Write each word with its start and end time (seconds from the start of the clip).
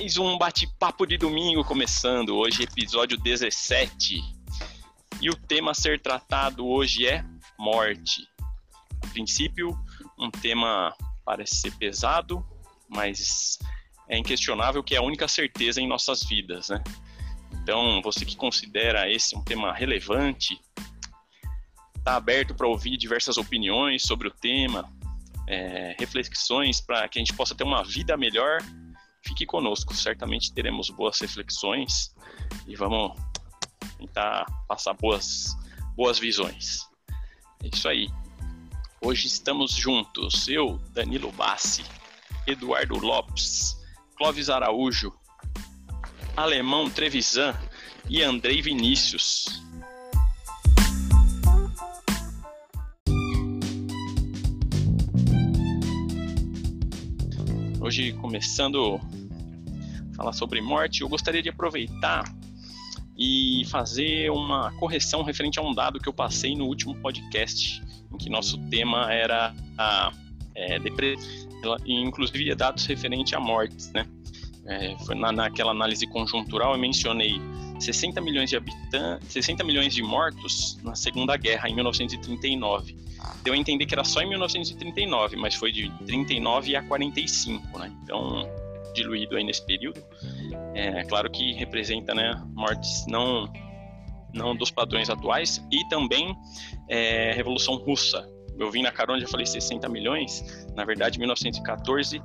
Mais 0.00 0.16
um 0.16 0.38
bate-papo 0.38 1.04
de 1.04 1.18
domingo 1.18 1.64
começando, 1.64 2.36
hoje 2.36 2.62
episódio 2.62 3.18
17. 3.18 4.22
E 5.20 5.28
o 5.28 5.34
tema 5.34 5.72
a 5.72 5.74
ser 5.74 6.00
tratado 6.00 6.64
hoje 6.64 7.04
é 7.04 7.24
morte. 7.58 8.22
A 9.02 9.08
princípio, 9.08 9.76
um 10.16 10.30
tema 10.30 10.94
parece 11.24 11.56
ser 11.56 11.72
pesado, 11.72 12.46
mas 12.88 13.58
é 14.08 14.16
inquestionável 14.16 14.84
que 14.84 14.94
é 14.94 14.98
a 14.98 15.02
única 15.02 15.26
certeza 15.26 15.80
em 15.80 15.88
nossas 15.88 16.22
vidas, 16.22 16.68
né? 16.68 16.80
Então, 17.60 18.00
você 18.00 18.24
que 18.24 18.36
considera 18.36 19.10
esse 19.10 19.36
um 19.36 19.42
tema 19.42 19.74
relevante, 19.74 20.60
está 21.96 22.14
aberto 22.14 22.54
para 22.54 22.68
ouvir 22.68 22.96
diversas 22.96 23.36
opiniões 23.36 24.02
sobre 24.02 24.28
o 24.28 24.30
tema, 24.30 24.88
é, 25.48 25.96
reflexões 25.98 26.80
para 26.80 27.08
que 27.08 27.18
a 27.18 27.20
gente 27.20 27.34
possa 27.34 27.52
ter 27.52 27.64
uma 27.64 27.82
vida 27.82 28.16
melhor 28.16 28.62
fique 29.22 29.46
conosco, 29.46 29.94
certamente 29.94 30.52
teremos 30.52 30.90
boas 30.90 31.20
reflexões 31.20 32.14
e 32.66 32.76
vamos 32.76 33.16
tentar 33.98 34.46
passar 34.66 34.94
boas, 34.94 35.56
boas 35.96 36.18
visões. 36.18 36.88
É 37.62 37.68
isso 37.72 37.88
aí. 37.88 38.08
Hoje 39.00 39.26
estamos 39.26 39.72
juntos, 39.72 40.48
eu, 40.48 40.78
Danilo 40.92 41.30
Bassi, 41.32 41.84
Eduardo 42.46 42.98
Lopes, 42.98 43.76
Clóvis 44.16 44.50
Araújo, 44.50 45.12
Alemão 46.36 46.88
Trevisan 46.90 47.54
e 48.08 48.22
Andrei 48.22 48.62
Vinícius. 48.62 49.62
Hoje 57.88 58.12
começando 58.12 59.00
falar 60.14 60.34
sobre 60.34 60.60
morte, 60.60 61.00
eu 61.00 61.08
gostaria 61.08 61.40
de 61.40 61.48
aproveitar 61.48 62.22
e 63.16 63.64
fazer 63.70 64.30
uma 64.30 64.70
correção 64.72 65.22
referente 65.22 65.58
a 65.58 65.62
um 65.62 65.72
dado 65.72 65.98
que 65.98 66.06
eu 66.06 66.12
passei 66.12 66.54
no 66.54 66.66
último 66.66 66.94
podcast, 66.96 67.82
em 68.12 68.18
que 68.18 68.28
nosso 68.28 68.58
tema 68.68 69.10
era 69.10 69.54
a 69.78 70.12
é, 70.54 70.78
depressão, 70.78 71.24
inclusive 71.86 72.54
dados 72.54 72.84
referente 72.84 73.34
a 73.34 73.40
mortes, 73.40 73.90
né? 73.92 74.06
É, 74.66 74.94
foi 75.06 75.14
na, 75.14 75.32
naquela 75.32 75.70
análise 75.70 76.06
conjuntural 76.08 76.74
eu 76.74 76.78
mencionei 76.78 77.40
60 77.80 78.20
milhões 78.20 78.50
de 78.50 78.56
habitantes, 78.56 79.32
60 79.32 79.64
milhões 79.64 79.94
de 79.94 80.02
mortos 80.02 80.78
na 80.82 80.94
Segunda 80.94 81.38
Guerra 81.38 81.70
em 81.70 81.74
1939. 81.74 83.07
Deu 83.42 83.54
a 83.54 83.56
entender 83.56 83.86
que 83.86 83.94
era 83.94 84.04
só 84.04 84.20
em 84.20 84.28
1939, 84.28 85.36
mas 85.36 85.54
foi 85.54 85.72
de 85.72 85.90
39 86.06 86.76
a 86.76 86.82
45, 86.82 87.78
né? 87.78 87.92
Então 88.02 88.48
diluído 88.94 89.36
aí 89.36 89.44
nesse 89.44 89.64
período. 89.64 90.02
É 90.74 91.04
claro 91.04 91.30
que 91.30 91.52
representa 91.52 92.14
né, 92.14 92.34
mortes 92.54 93.04
não, 93.06 93.50
não 94.34 94.54
dos 94.56 94.70
padrões 94.70 95.08
atuais 95.08 95.64
e 95.70 95.88
também 95.88 96.36
é, 96.88 97.32
Revolução 97.32 97.76
Russa. 97.76 98.28
Eu 98.58 98.70
vim 98.70 98.82
na 98.82 98.90
carona, 98.90 99.20
já 99.20 99.28
falei 99.28 99.46
60 99.46 99.88
milhões, 99.88 100.66
na 100.74 100.84
verdade 100.84 101.18
1914, 101.18 102.20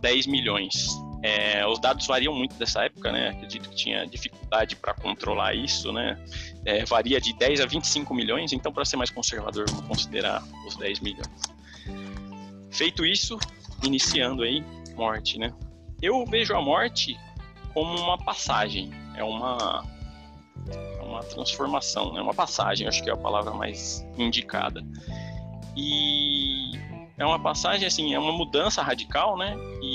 10 0.00 0.26
milhões. 0.26 0.88
É, 1.22 1.64
os 1.66 1.78
dados 1.78 2.06
variam 2.06 2.34
muito 2.34 2.56
dessa 2.56 2.84
época, 2.84 3.12
né? 3.12 3.28
Acredito 3.28 3.70
que 3.70 3.76
tinha 3.76 4.04
dificuldade 4.04 4.74
para 4.74 4.92
controlar 4.92 5.54
isso, 5.54 5.92
né? 5.92 6.18
É, 6.64 6.84
varia 6.84 7.20
de 7.20 7.32
10 7.32 7.60
a 7.60 7.66
25 7.66 8.12
milhões, 8.12 8.52
então 8.52 8.72
para 8.72 8.84
ser 8.84 8.96
mais 8.96 9.10
conservador, 9.10 9.66
vamos 9.70 9.86
considerar 9.86 10.42
os 10.66 10.76
10 10.76 11.00
milhões. 11.00 11.28
Feito 12.70 13.06
isso, 13.06 13.38
iniciando 13.84 14.42
aí 14.42 14.64
morte, 14.96 15.38
né? 15.38 15.52
Eu 16.00 16.24
vejo 16.26 16.54
a 16.54 16.60
morte 16.60 17.16
como 17.72 17.96
uma 17.96 18.18
passagem, 18.18 18.90
é 19.16 19.22
uma, 19.22 19.84
é 20.68 21.02
uma 21.02 21.22
transformação, 21.22 22.10
é 22.10 22.14
né? 22.14 22.20
uma 22.20 22.34
passagem, 22.34 22.88
acho 22.88 23.02
que 23.02 23.08
é 23.08 23.12
a 23.12 23.16
palavra 23.16 23.52
mais 23.52 24.04
indicada. 24.18 24.84
E 25.76 26.72
é 27.16 27.24
uma 27.24 27.38
passagem, 27.40 27.86
assim, 27.86 28.14
é 28.14 28.18
uma 28.18 28.32
mudança 28.32 28.82
radical, 28.82 29.36
né? 29.36 29.56
E 29.82 29.91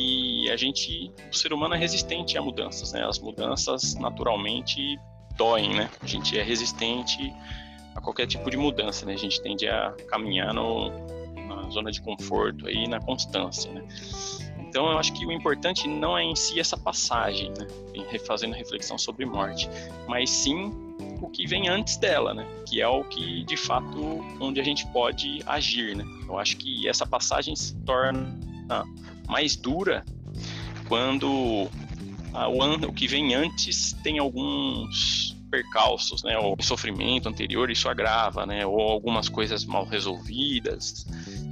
a 0.49 0.57
gente, 0.57 1.11
o 1.31 1.35
ser 1.35 1.53
humano 1.53 1.75
é 1.75 1.77
resistente 1.77 2.37
a 2.37 2.41
mudanças, 2.41 2.91
né? 2.91 3.05
As 3.05 3.19
mudanças 3.19 3.95
naturalmente 3.95 4.99
doem, 5.37 5.75
né? 5.75 5.89
A 6.01 6.05
gente 6.05 6.37
é 6.37 6.43
resistente 6.43 7.33
a 7.95 8.01
qualquer 8.01 8.27
tipo 8.27 8.49
de 8.49 8.57
mudança, 8.57 9.05
né? 9.05 9.13
A 9.13 9.17
gente 9.17 9.41
tende 9.41 9.67
a 9.67 9.91
caminhar 10.07 10.53
no, 10.53 10.89
na 11.47 11.69
zona 11.69 11.91
de 11.91 12.01
conforto 12.01 12.67
aí, 12.67 12.87
na 12.87 12.99
constância, 12.99 13.71
né? 13.71 13.83
Então 14.59 14.91
eu 14.91 14.97
acho 14.97 15.13
que 15.13 15.25
o 15.25 15.31
importante 15.31 15.87
não 15.87 16.17
é 16.17 16.23
em 16.23 16.35
si 16.35 16.59
essa 16.59 16.77
passagem, 16.77 17.49
né? 17.57 17.67
Fazendo 18.25 18.53
reflexão 18.53 18.97
sobre 18.97 19.25
morte, 19.25 19.69
mas 20.07 20.29
sim 20.29 20.71
o 21.21 21.29
que 21.29 21.47
vem 21.47 21.67
antes 21.67 21.97
dela, 21.97 22.33
né? 22.33 22.45
Que 22.67 22.81
é 22.81 22.87
o 22.87 23.03
que 23.03 23.43
de 23.43 23.57
fato 23.57 24.23
onde 24.39 24.59
a 24.59 24.63
gente 24.63 24.85
pode 24.87 25.41
agir, 25.45 25.95
né? 25.95 26.03
Eu 26.27 26.37
acho 26.37 26.57
que 26.57 26.87
essa 26.87 27.05
passagem 27.05 27.55
se 27.55 27.75
torna 27.83 28.37
mais 29.27 29.55
dura 29.55 30.03
quando 30.87 31.69
a, 32.33 32.47
o, 32.47 32.59
o 32.87 32.93
que 32.93 33.07
vem 33.07 33.35
antes 33.35 33.93
tem 34.03 34.19
alguns 34.19 35.35
percalços, 35.49 36.23
né, 36.23 36.37
ou 36.37 36.57
sofrimento 36.61 37.29
anterior, 37.29 37.71
isso 37.71 37.87
agrava, 37.87 38.45
né, 38.45 38.65
ou 38.65 38.81
algumas 38.81 39.29
coisas 39.29 39.63
mal 39.63 39.85
resolvidas, 39.85 41.05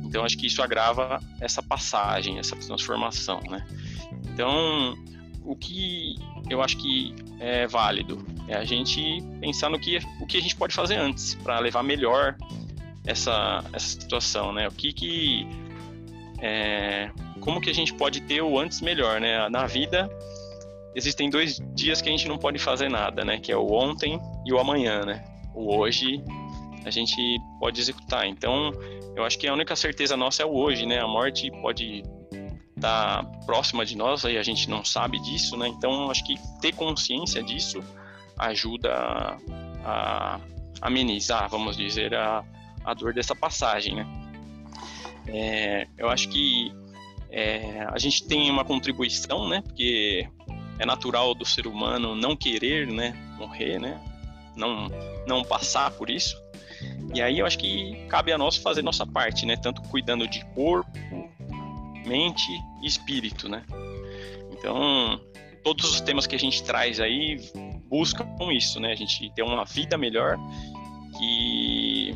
então 0.03 0.23
acho 0.23 0.38
que 0.38 0.47
isso 0.47 0.62
agrava 0.62 1.22
essa 1.40 1.63
passagem, 1.63 2.40
essa 2.40 2.56
transformação, 2.56 3.41
né? 3.50 3.66
Então, 4.28 4.96
o 5.44 5.56
que 5.56 6.16
eu 6.50 6.62
acho 6.62 6.78
que 6.78 7.13
é 7.40 7.67
válido 7.67 8.25
é 8.47 8.56
a 8.56 8.63
gente 8.63 9.22
pensar 9.40 9.69
no 9.69 9.79
que 9.79 10.00
o 10.22 10.25
que 10.25 10.38
a 10.38 10.41
gente 10.41 10.56
pode 10.56 10.73
fazer 10.73 10.96
antes 10.96 11.35
para 11.35 11.59
levar 11.59 11.84
melhor 11.84 12.38
essa 13.06 13.63
essa 13.73 13.88
situação, 13.88 14.53
né? 14.53 14.67
O 14.67 14.72
que 14.72 14.94
que 14.94 15.47
é, 16.40 17.12
como 17.45 17.61
que 17.61 17.69
a 17.69 17.73
gente 17.73 17.94
pode 17.94 18.22
ter 18.22 18.41
o 18.41 18.59
antes 18.59 18.81
melhor, 18.81 19.22
né? 19.22 19.47
Na 19.50 19.67
vida 19.67 20.09
existem 20.95 21.29
dois 21.29 21.61
dias 21.75 22.01
que 22.01 22.09
a 22.09 22.11
gente 22.11 22.28
não 22.28 22.39
pode 22.39 22.57
fazer 22.57 22.89
nada, 22.89 23.23
né? 23.23 23.39
Que 23.39 23.51
é 23.51 23.56
o 23.56 23.72
ontem 23.72 24.19
e 24.44 24.51
o 24.51 24.59
amanhã, 24.59 25.06
né? 25.06 25.23
O 25.53 25.78
hoje 25.78 26.23
a 26.84 26.89
gente 26.89 27.16
pode 27.59 27.79
executar. 27.79 28.25
Então, 28.25 28.72
eu 29.16 29.23
acho 29.23 29.38
que 29.38 29.47
a 29.47 29.53
única 29.53 29.75
certeza 29.75 30.17
nossa 30.17 30.41
é 30.41 30.45
o 30.45 30.55
hoje, 30.55 30.88
né? 30.88 31.00
A 31.00 31.07
morte 31.07 31.51
pode 31.61 32.01
estar 32.75 33.23
tá 33.23 33.31
próxima 33.45 33.85
de 33.85 33.95
nós 33.95 34.23
e 34.23 34.38
a 34.38 34.44
gente 34.44 34.67
não 34.67 34.84
sabe 34.84 35.19
disso, 35.19 35.55
né? 35.55 35.67
Então, 35.67 36.09
acho 36.09 36.25
que 36.25 36.35
ter 36.61 36.73
consciência 36.73 37.44
disso 37.44 37.84
ajuda 38.39 38.91
a, 38.91 39.38
a 39.84 40.39
amenizar, 40.81 41.47
vamos 41.47 41.78
dizer, 41.78 42.16
a, 42.16 42.44
a 42.84 42.94
dor 42.95 43.13
dessa 43.13 43.35
passagem, 43.35 43.95
né? 43.95 44.07
É, 45.28 45.88
eu 45.97 46.09
acho 46.09 46.28
que 46.29 46.72
é, 47.35 47.85
a 47.91 48.00
gente 48.00 48.25
tem 48.25 48.50
uma 48.50 48.63
contribuição, 48.63 49.50
né? 49.50 49.62
Porque 49.62 50.25
é 50.79 50.85
natural 50.85 51.35
do 51.35 51.46
ser 51.46 51.68
humano 51.68 52.16
não 52.16 52.34
querer, 52.34 52.88
né? 52.88 53.13
Morrer, 53.38 53.78
né? 53.78 54.01
Não, 54.56 54.88
não 55.28 55.44
passar 55.44 55.91
por 55.91 56.09
isso. 56.09 56.41
E 57.13 57.22
aí 57.22 57.40
eu 57.40 57.46
acho 57.46 57.57
que 57.57 58.07
cabe 58.07 58.31
a 58.31 58.38
nós 58.38 58.56
fazer 58.56 58.81
nossa 58.81 59.06
parte, 59.06 59.46
né? 59.46 59.57
Tanto 59.57 59.81
cuidando 59.81 60.25
de 60.25 60.46
corpo, 60.56 60.90
mente 62.06 62.50
e 62.81 62.88
espírito, 62.88 63.50
né? 63.50 63.66
Então, 64.53 65.19
todos 65.62 65.91
os 65.91 66.00
temas 66.00 66.25
que 66.25 66.35
a 66.35 66.40
gente 66.40 66.63
traz 66.63 67.02
aí 67.02 67.38
buscam 67.90 68.25
isso, 68.53 68.79
né? 68.79 68.94
A 68.94 68.96
gente 68.96 69.29
ter 69.31 69.44
uma 69.44 69.66
vida 69.66 69.97
melhor 69.97 70.38
e 71.22 72.16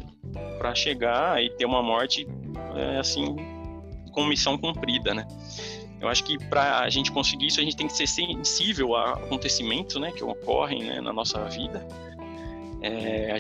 para 0.57 0.73
chegar 0.73 1.43
e 1.43 1.49
ter 1.49 1.65
uma 1.65 1.83
morte 1.83 2.25
é, 2.73 2.99
assim 2.99 3.58
com 4.19 4.25
missão 4.25 4.57
cumprida, 4.57 5.13
né? 5.13 5.25
Eu 6.01 6.09
acho 6.09 6.23
que 6.25 6.37
para 6.37 6.79
a 6.79 6.89
gente 6.89 7.09
conseguir 7.11 7.47
isso 7.47 7.59
a 7.59 7.63
gente 7.63 7.75
tem 7.75 7.87
que 7.87 7.93
ser 7.93 8.07
sensível 8.07 8.95
a 8.95 9.13
acontecimentos, 9.13 9.95
né, 9.95 10.11
que 10.11 10.23
ocorrem 10.23 10.83
né, 10.83 11.01
na 11.01 11.11
nossa 11.13 11.43
vida. 11.45 11.85
É, 12.81 13.37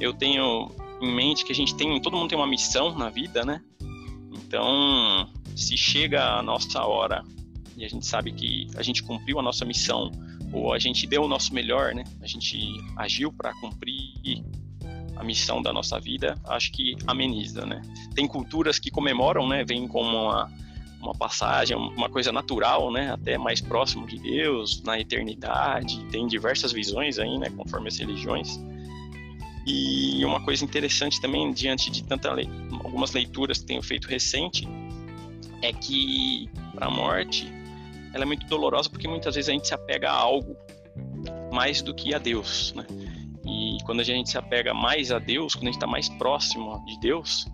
eu 0.00 0.12
tenho 0.12 0.70
em 1.00 1.14
mente 1.14 1.44
que 1.44 1.52
a 1.52 1.54
gente 1.54 1.74
tem, 1.74 2.00
todo 2.00 2.16
mundo 2.16 2.28
tem 2.28 2.38
uma 2.38 2.46
missão 2.46 2.96
na 2.96 3.10
vida, 3.10 3.44
né? 3.44 3.60
Então, 4.32 5.28
se 5.56 5.76
chega 5.76 6.38
a 6.38 6.42
nossa 6.42 6.82
hora 6.84 7.22
e 7.76 7.84
a 7.84 7.88
gente 7.88 8.06
sabe 8.06 8.32
que 8.32 8.66
a 8.76 8.82
gente 8.82 9.02
cumpriu 9.02 9.38
a 9.38 9.42
nossa 9.42 9.64
missão 9.64 10.10
ou 10.52 10.72
a 10.72 10.78
gente 10.78 11.06
deu 11.06 11.22
o 11.22 11.28
nosso 11.28 11.52
melhor, 11.52 11.94
né? 11.94 12.04
A 12.22 12.26
gente 12.26 12.58
agiu 12.96 13.32
para 13.32 13.52
cumprir 13.54 14.44
a 15.16 15.24
missão 15.24 15.62
da 15.62 15.72
nossa 15.72 15.98
vida, 16.00 16.34
acho 16.48 16.72
que 16.72 16.96
ameniza, 17.06 17.64
né? 17.64 17.82
Tem 18.14 18.26
culturas 18.26 18.78
que 18.78 18.90
comemoram, 18.90 19.48
né? 19.48 19.64
Vem 19.64 19.86
como 19.86 20.08
uma, 20.08 20.50
uma 21.00 21.14
passagem, 21.14 21.76
uma 21.76 22.08
coisa 22.08 22.32
natural, 22.32 22.90
né? 22.90 23.12
Até 23.12 23.38
mais 23.38 23.60
próximo 23.60 24.06
de 24.06 24.18
Deus, 24.18 24.82
na 24.82 24.98
eternidade. 24.98 26.04
Tem 26.06 26.26
diversas 26.26 26.72
visões 26.72 27.18
aí, 27.18 27.38
né? 27.38 27.50
Conforme 27.50 27.88
as 27.88 27.98
religiões. 27.98 28.60
E 29.66 30.24
uma 30.24 30.42
coisa 30.44 30.64
interessante 30.64 31.20
também, 31.20 31.50
diante 31.52 31.90
de 31.90 32.04
tanta 32.04 32.32
lei, 32.32 32.48
algumas 32.84 33.12
leituras 33.12 33.58
que 33.58 33.66
tenho 33.66 33.82
feito 33.82 34.08
recente, 34.08 34.68
é 35.62 35.72
que 35.72 36.50
para 36.74 36.86
a 36.86 36.90
morte 36.90 37.50
ela 38.12 38.24
é 38.24 38.26
muito 38.26 38.46
dolorosa 38.46 38.90
porque 38.90 39.08
muitas 39.08 39.34
vezes 39.34 39.48
a 39.48 39.52
gente 39.52 39.66
se 39.66 39.74
apega 39.74 40.10
a 40.10 40.14
algo 40.14 40.56
mais 41.50 41.80
do 41.80 41.94
que 41.94 42.14
a 42.14 42.18
Deus, 42.18 42.74
né? 42.74 42.84
E 43.74 43.82
quando 43.82 44.00
a 44.00 44.04
gente 44.04 44.30
se 44.30 44.38
apega 44.38 44.72
mais 44.72 45.10
a 45.10 45.18
Deus, 45.18 45.54
quando 45.54 45.64
a 45.64 45.66
gente 45.66 45.76
está 45.76 45.86
mais 45.86 46.08
próximo 46.08 46.84
de 46.86 46.98
Deus, 47.00 47.46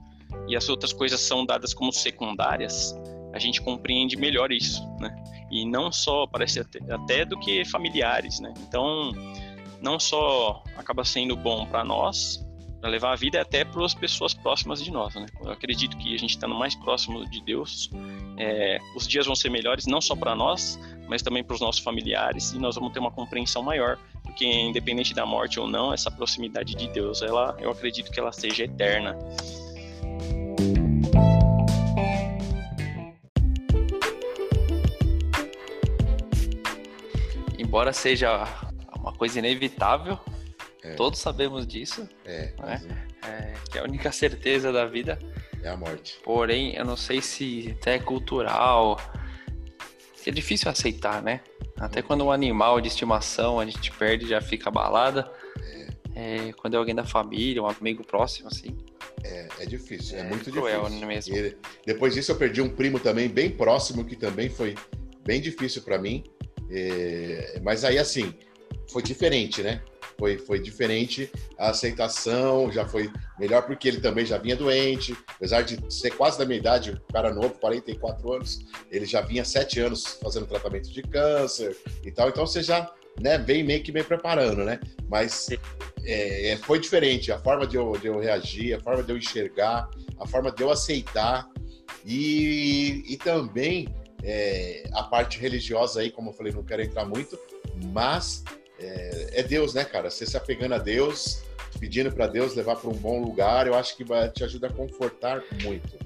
e 0.46 0.54
as 0.54 0.68
outras 0.68 0.92
coisas 0.92 1.20
são 1.20 1.46
dadas 1.46 1.72
como 1.72 1.92
secundárias, 1.92 2.94
a 3.32 3.38
gente 3.38 3.60
compreende 3.62 4.16
melhor 4.16 4.52
isso, 4.52 4.82
né? 4.98 5.14
E 5.50 5.64
não 5.64 5.90
só, 5.90 6.26
parece 6.26 6.60
até, 6.60 6.78
até 6.92 7.24
do 7.24 7.38
que 7.38 7.64
familiares, 7.64 8.38
né? 8.40 8.52
Então, 8.60 9.12
não 9.80 9.98
só 9.98 10.62
acaba 10.76 11.04
sendo 11.04 11.36
bom 11.36 11.64
para 11.66 11.84
nós, 11.84 12.44
para 12.80 12.90
levar 12.90 13.12
a 13.12 13.16
vida 13.16 13.38
é 13.38 13.40
até 13.42 13.64
para 13.64 13.84
as 13.84 13.94
pessoas 13.94 14.32
próximas 14.34 14.82
de 14.82 14.90
nós, 14.90 15.14
né? 15.14 15.26
Eu 15.42 15.50
acredito 15.50 15.96
que 15.96 16.14
a 16.14 16.18
gente 16.18 16.30
estando 16.30 16.54
mais 16.54 16.74
próximo 16.74 17.28
de 17.28 17.40
Deus, 17.42 17.90
é, 18.36 18.78
os 18.96 19.06
dias 19.06 19.26
vão 19.26 19.34
ser 19.34 19.50
melhores 19.50 19.86
não 19.86 20.00
só 20.00 20.16
para 20.16 20.34
nós, 20.34 20.78
mas 21.08 21.22
também 21.22 21.44
para 21.44 21.54
os 21.54 21.60
nossos 21.60 21.82
familiares 21.82 22.52
e 22.52 22.58
nós 22.58 22.76
vamos 22.76 22.92
ter 22.92 22.98
uma 22.98 23.10
compreensão 23.10 23.62
maior, 23.62 23.98
porque 24.30 24.46
independente 24.46 25.12
da 25.12 25.26
morte 25.26 25.58
ou 25.58 25.66
não, 25.66 25.92
essa 25.92 26.10
proximidade 26.10 26.74
de 26.76 26.88
Deus, 26.88 27.20
ela, 27.20 27.56
eu 27.60 27.70
acredito 27.70 28.10
que 28.10 28.20
ela 28.20 28.32
seja 28.32 28.64
eterna. 28.64 29.18
Embora 37.58 37.92
seja 37.92 38.46
uma 38.96 39.12
coisa 39.12 39.40
inevitável, 39.40 40.18
é. 40.82 40.94
todos 40.94 41.18
sabemos 41.18 41.66
disso. 41.66 42.08
É, 42.24 42.54
né? 42.58 43.06
é, 43.24 43.54
que 43.70 43.78
a 43.78 43.82
única 43.82 44.12
certeza 44.12 44.72
da 44.72 44.86
vida 44.86 45.18
é 45.62 45.68
a 45.68 45.76
morte. 45.76 46.18
Porém, 46.22 46.74
eu 46.76 46.84
não 46.84 46.96
sei 46.96 47.20
se 47.20 47.76
até 47.80 47.96
é 47.96 47.98
cultural, 47.98 48.98
é 50.26 50.32
difícil 50.32 50.70
aceitar, 50.70 51.22
né? 51.22 51.40
Até 51.78 52.02
quando 52.02 52.24
um 52.24 52.30
animal 52.30 52.80
de 52.80 52.88
estimação 52.88 53.58
a 53.58 53.64
gente 53.64 53.90
perde, 53.92 54.28
já 54.28 54.40
fica 54.40 54.68
abalada. 54.68 55.30
É. 56.14 56.48
é 56.48 56.52
quando 56.52 56.74
é 56.74 56.76
alguém 56.76 56.94
da 56.94 57.04
família, 57.04 57.62
um 57.62 57.66
amigo 57.66 58.04
próximo, 58.04 58.48
assim. 58.48 58.76
É, 59.24 59.48
é 59.60 59.66
difícil, 59.66 60.18
é, 60.18 60.20
é 60.20 60.24
muito 60.24 60.50
cruel, 60.50 60.84
difícil. 60.84 61.06
Mesmo. 61.06 61.36
E 61.36 61.56
depois 61.86 62.14
disso 62.14 62.32
eu 62.32 62.36
perdi 62.36 62.60
um 62.60 62.68
primo 62.68 62.98
também, 62.98 63.28
bem 63.28 63.50
próximo, 63.50 64.04
que 64.04 64.16
também 64.16 64.48
foi 64.48 64.74
bem 65.24 65.40
difícil 65.40 65.82
para 65.82 65.98
mim. 65.98 66.24
É, 66.70 67.60
mas 67.62 67.84
aí, 67.84 67.98
assim, 67.98 68.34
foi 68.90 69.02
diferente, 69.02 69.62
né? 69.62 69.82
Foi, 70.18 70.38
foi 70.38 70.60
diferente 70.60 71.30
a 71.58 71.70
aceitação, 71.70 72.70
já 72.70 72.86
foi 72.86 73.10
melhor 73.38 73.62
porque 73.62 73.88
ele 73.88 74.00
também 74.00 74.24
já 74.26 74.38
vinha 74.38 74.56
doente, 74.56 75.16
apesar 75.34 75.62
de 75.62 75.78
ser 75.92 76.10
quase 76.10 76.38
da 76.38 76.44
minha 76.44 76.58
idade, 76.58 76.92
um 76.92 77.12
cara 77.12 77.32
novo, 77.32 77.50
44 77.60 78.32
anos, 78.32 78.60
ele 78.90 79.06
já 79.06 79.20
vinha 79.20 79.44
sete 79.44 79.80
anos 79.80 80.18
fazendo 80.22 80.46
tratamento 80.46 80.90
de 80.90 81.02
câncer 81.02 81.76
e 82.04 82.10
tal, 82.10 82.28
então 82.28 82.46
você 82.46 82.62
já 82.62 82.92
né, 83.20 83.38
vem 83.38 83.62
meio 83.62 83.82
que 83.82 83.92
bem 83.92 84.04
preparando, 84.04 84.64
né? 84.64 84.80
Mas 85.08 85.48
é, 86.04 86.52
é, 86.52 86.56
foi 86.56 86.78
diferente 86.78 87.32
a 87.32 87.38
forma 87.38 87.66
de 87.66 87.76
eu, 87.76 87.92
de 87.92 88.06
eu 88.06 88.18
reagir, 88.18 88.74
a 88.74 88.80
forma 88.80 89.02
de 89.02 89.12
eu 89.12 89.16
enxergar, 89.16 89.88
a 90.18 90.26
forma 90.26 90.50
de 90.50 90.62
eu 90.62 90.70
aceitar. 90.70 91.48
E, 92.04 93.04
e 93.06 93.16
também 93.16 93.88
é, 94.22 94.88
a 94.92 95.02
parte 95.02 95.38
religiosa 95.38 96.00
aí, 96.00 96.10
como 96.10 96.30
eu 96.30 96.34
falei, 96.34 96.52
não 96.52 96.64
quero 96.64 96.82
entrar 96.82 97.04
muito, 97.04 97.38
mas 97.92 98.42
é, 98.80 99.40
é 99.40 99.42
Deus, 99.42 99.74
né, 99.74 99.84
cara? 99.84 100.10
Você 100.10 100.26
se 100.26 100.36
apegando 100.36 100.74
a 100.74 100.78
Deus, 100.78 101.42
pedindo 101.78 102.10
para 102.10 102.26
Deus 102.26 102.54
levar 102.54 102.76
para 102.76 102.90
um 102.90 102.94
bom 102.94 103.20
lugar, 103.20 103.66
eu 103.66 103.74
acho 103.74 103.96
que 103.96 104.04
vai 104.04 104.28
te 104.30 104.42
ajuda 104.42 104.68
a 104.68 104.72
confortar 104.72 105.42
muito. 105.62 105.98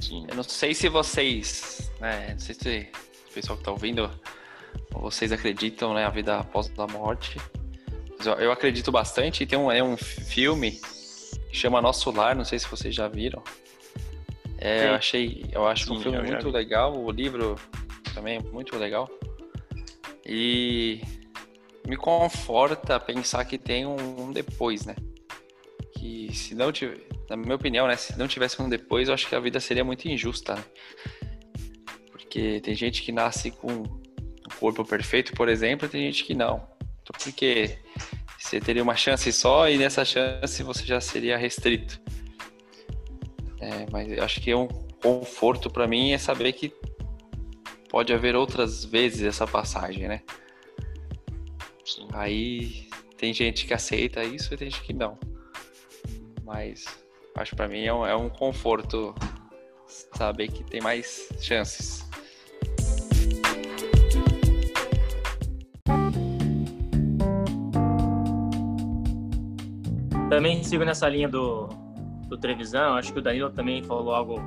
Sim. 0.00 0.26
Eu 0.28 0.36
não 0.36 0.42
sei 0.42 0.74
se 0.74 0.88
vocês, 0.88 1.90
né, 2.00 2.30
não 2.32 2.38
sei 2.38 2.54
se 2.54 2.88
o 3.30 3.34
pessoal 3.34 3.56
que 3.56 3.62
está 3.62 3.72
ouvindo, 3.72 4.10
vocês 4.90 5.32
acreditam, 5.32 5.94
né, 5.94 6.04
a 6.04 6.10
vida 6.10 6.38
após 6.38 6.70
a 6.78 6.86
morte. 6.86 7.38
Eu, 8.24 8.32
eu 8.34 8.52
acredito 8.52 8.90
bastante. 8.92 9.42
E 9.42 9.46
tem 9.46 9.58
um, 9.58 9.70
é 9.70 9.82
um 9.82 9.96
filme 9.96 10.80
que 11.50 11.56
chama 11.56 11.80
Nosso 11.80 12.10
Lar, 12.10 12.36
não 12.36 12.44
sei 12.44 12.58
se 12.58 12.68
vocês 12.68 12.94
já 12.94 13.08
viram. 13.08 13.42
É, 14.58 14.88
eu 14.88 14.94
achei, 14.94 15.44
eu 15.52 15.66
acho 15.66 15.86
Sim, 15.86 15.96
um 15.96 16.00
filme 16.00 16.22
muito 16.22 16.48
legal, 16.48 16.96
o 16.96 17.10
livro 17.10 17.56
também 18.14 18.38
é 18.38 18.40
muito 18.40 18.76
legal. 18.76 19.08
E 20.24 21.00
me 21.86 21.96
conforta 21.96 22.98
pensar 22.98 23.44
que 23.44 23.56
tem 23.56 23.86
um, 23.86 24.32
depois, 24.32 24.84
né? 24.84 24.94
Que 25.96 26.34
se 26.34 26.54
não 26.54 26.72
tiver, 26.72 26.98
na 27.30 27.36
minha 27.36 27.54
opinião, 27.54 27.86
né? 27.86 27.96
Se 27.96 28.18
não 28.18 28.26
tivesse 28.26 28.60
um 28.60 28.68
depois, 28.68 29.08
eu 29.08 29.14
acho 29.14 29.28
que 29.28 29.34
a 29.34 29.40
vida 29.40 29.60
seria 29.60 29.84
muito 29.84 30.08
injusta, 30.08 30.56
né? 30.56 30.64
Porque 32.10 32.60
tem 32.60 32.74
gente 32.74 33.02
que 33.02 33.12
nasce 33.12 33.50
com 33.50 33.72
um 33.72 34.58
corpo 34.58 34.84
perfeito, 34.84 35.32
por 35.32 35.48
exemplo, 35.48 35.88
tem 35.88 36.02
gente 36.02 36.24
que 36.24 36.34
não. 36.34 36.68
Então, 37.02 37.14
porque 37.18 37.78
você 38.36 38.60
teria 38.60 38.82
uma 38.82 38.96
chance 38.96 39.32
só 39.32 39.68
e 39.70 39.78
nessa 39.78 40.04
chance 40.04 40.62
você 40.62 40.84
já 40.84 41.00
seria 41.00 41.38
restrito. 41.38 42.00
É, 43.60 43.86
mas 43.90 44.10
eu 44.10 44.22
acho 44.22 44.40
que 44.40 44.50
é 44.50 44.56
um 44.56 44.66
conforto 44.66 45.70
para 45.70 45.86
mim 45.86 46.12
é 46.12 46.18
saber 46.18 46.52
que 46.52 46.72
pode 47.88 48.12
haver 48.12 48.34
outras 48.34 48.84
vezes 48.84 49.22
essa 49.22 49.46
passagem, 49.46 50.08
né? 50.08 50.22
Sim. 51.86 52.08
Aí 52.12 52.88
tem 53.16 53.32
gente 53.32 53.64
que 53.64 53.72
aceita 53.72 54.24
isso 54.24 54.52
e 54.52 54.56
tem 54.56 54.68
gente 54.68 54.82
que 54.82 54.92
não. 54.92 55.16
Mas 56.44 56.84
acho 57.36 57.54
para 57.54 57.68
mim 57.68 57.84
é 57.84 57.94
um, 57.94 58.04
é 58.04 58.16
um 58.16 58.28
conforto 58.28 59.14
saber 59.86 60.48
que 60.48 60.64
tem 60.64 60.80
mais 60.80 61.28
chances. 61.40 62.04
Também 70.28 70.64
sigo 70.64 70.84
nessa 70.84 71.08
linha 71.08 71.28
do, 71.28 71.68
do 72.28 72.38
acho 72.98 73.12
que 73.12 73.18
o 73.20 73.22
Danilo 73.22 73.50
também 73.50 73.84
falou 73.84 74.12
algo, 74.12 74.42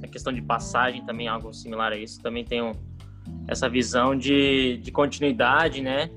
a 0.00 0.06
questão 0.06 0.32
de 0.32 0.40
passagem 0.40 1.04
também 1.04 1.26
algo 1.26 1.52
similar 1.52 1.92
a 1.92 1.96
isso, 1.96 2.22
também 2.22 2.44
tem 2.44 2.72
essa 3.48 3.68
visão 3.68 4.16
de, 4.16 4.78
de 4.78 4.92
continuidade, 4.92 5.82
né? 5.82 6.08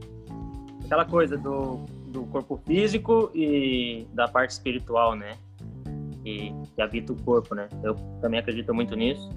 Aquela 0.92 1.06
coisa 1.06 1.38
do, 1.38 1.78
do 2.08 2.26
corpo 2.26 2.60
físico 2.68 3.32
e 3.34 4.06
da 4.14 4.28
parte 4.28 4.52
espiritual, 4.52 5.16
né? 5.16 5.38
Que, 6.22 6.54
que 6.76 6.82
habita 6.82 7.14
o 7.14 7.24
corpo, 7.24 7.56
né? 7.56 7.70
Eu 7.82 7.96
também 8.20 8.42
acredito 8.42 8.74
muito 8.74 8.94
nisso. 8.94 9.30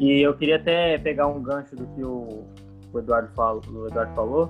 E 0.00 0.22
eu 0.22 0.34
queria 0.34 0.56
até 0.56 0.96
pegar 0.96 1.26
um 1.26 1.42
gancho 1.42 1.76
do 1.76 1.86
que 1.88 2.02
o, 2.02 2.46
o 2.90 2.98
Eduardo, 2.98 3.28
falou, 3.34 3.62
o 3.70 3.86
Eduardo 3.86 4.14
falou 4.14 4.48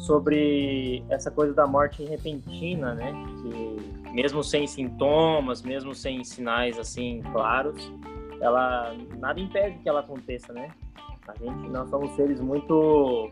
sobre 0.00 1.04
essa 1.08 1.30
coisa 1.30 1.54
da 1.54 1.64
morte 1.64 2.04
repentina, 2.04 2.92
né? 2.92 3.12
Que 3.40 4.10
mesmo 4.10 4.42
sem 4.42 4.66
sintomas, 4.66 5.62
mesmo 5.62 5.94
sem 5.94 6.24
sinais 6.24 6.76
assim 6.76 7.22
claros, 7.30 7.88
ela 8.40 8.96
nada 9.20 9.38
impede 9.38 9.78
que 9.78 9.88
ela 9.88 10.00
aconteça, 10.00 10.52
né? 10.52 10.70
A 11.28 11.34
gente 11.38 11.68
nós 11.68 11.88
somos 11.88 12.10
seres 12.16 12.40
muito 12.40 13.30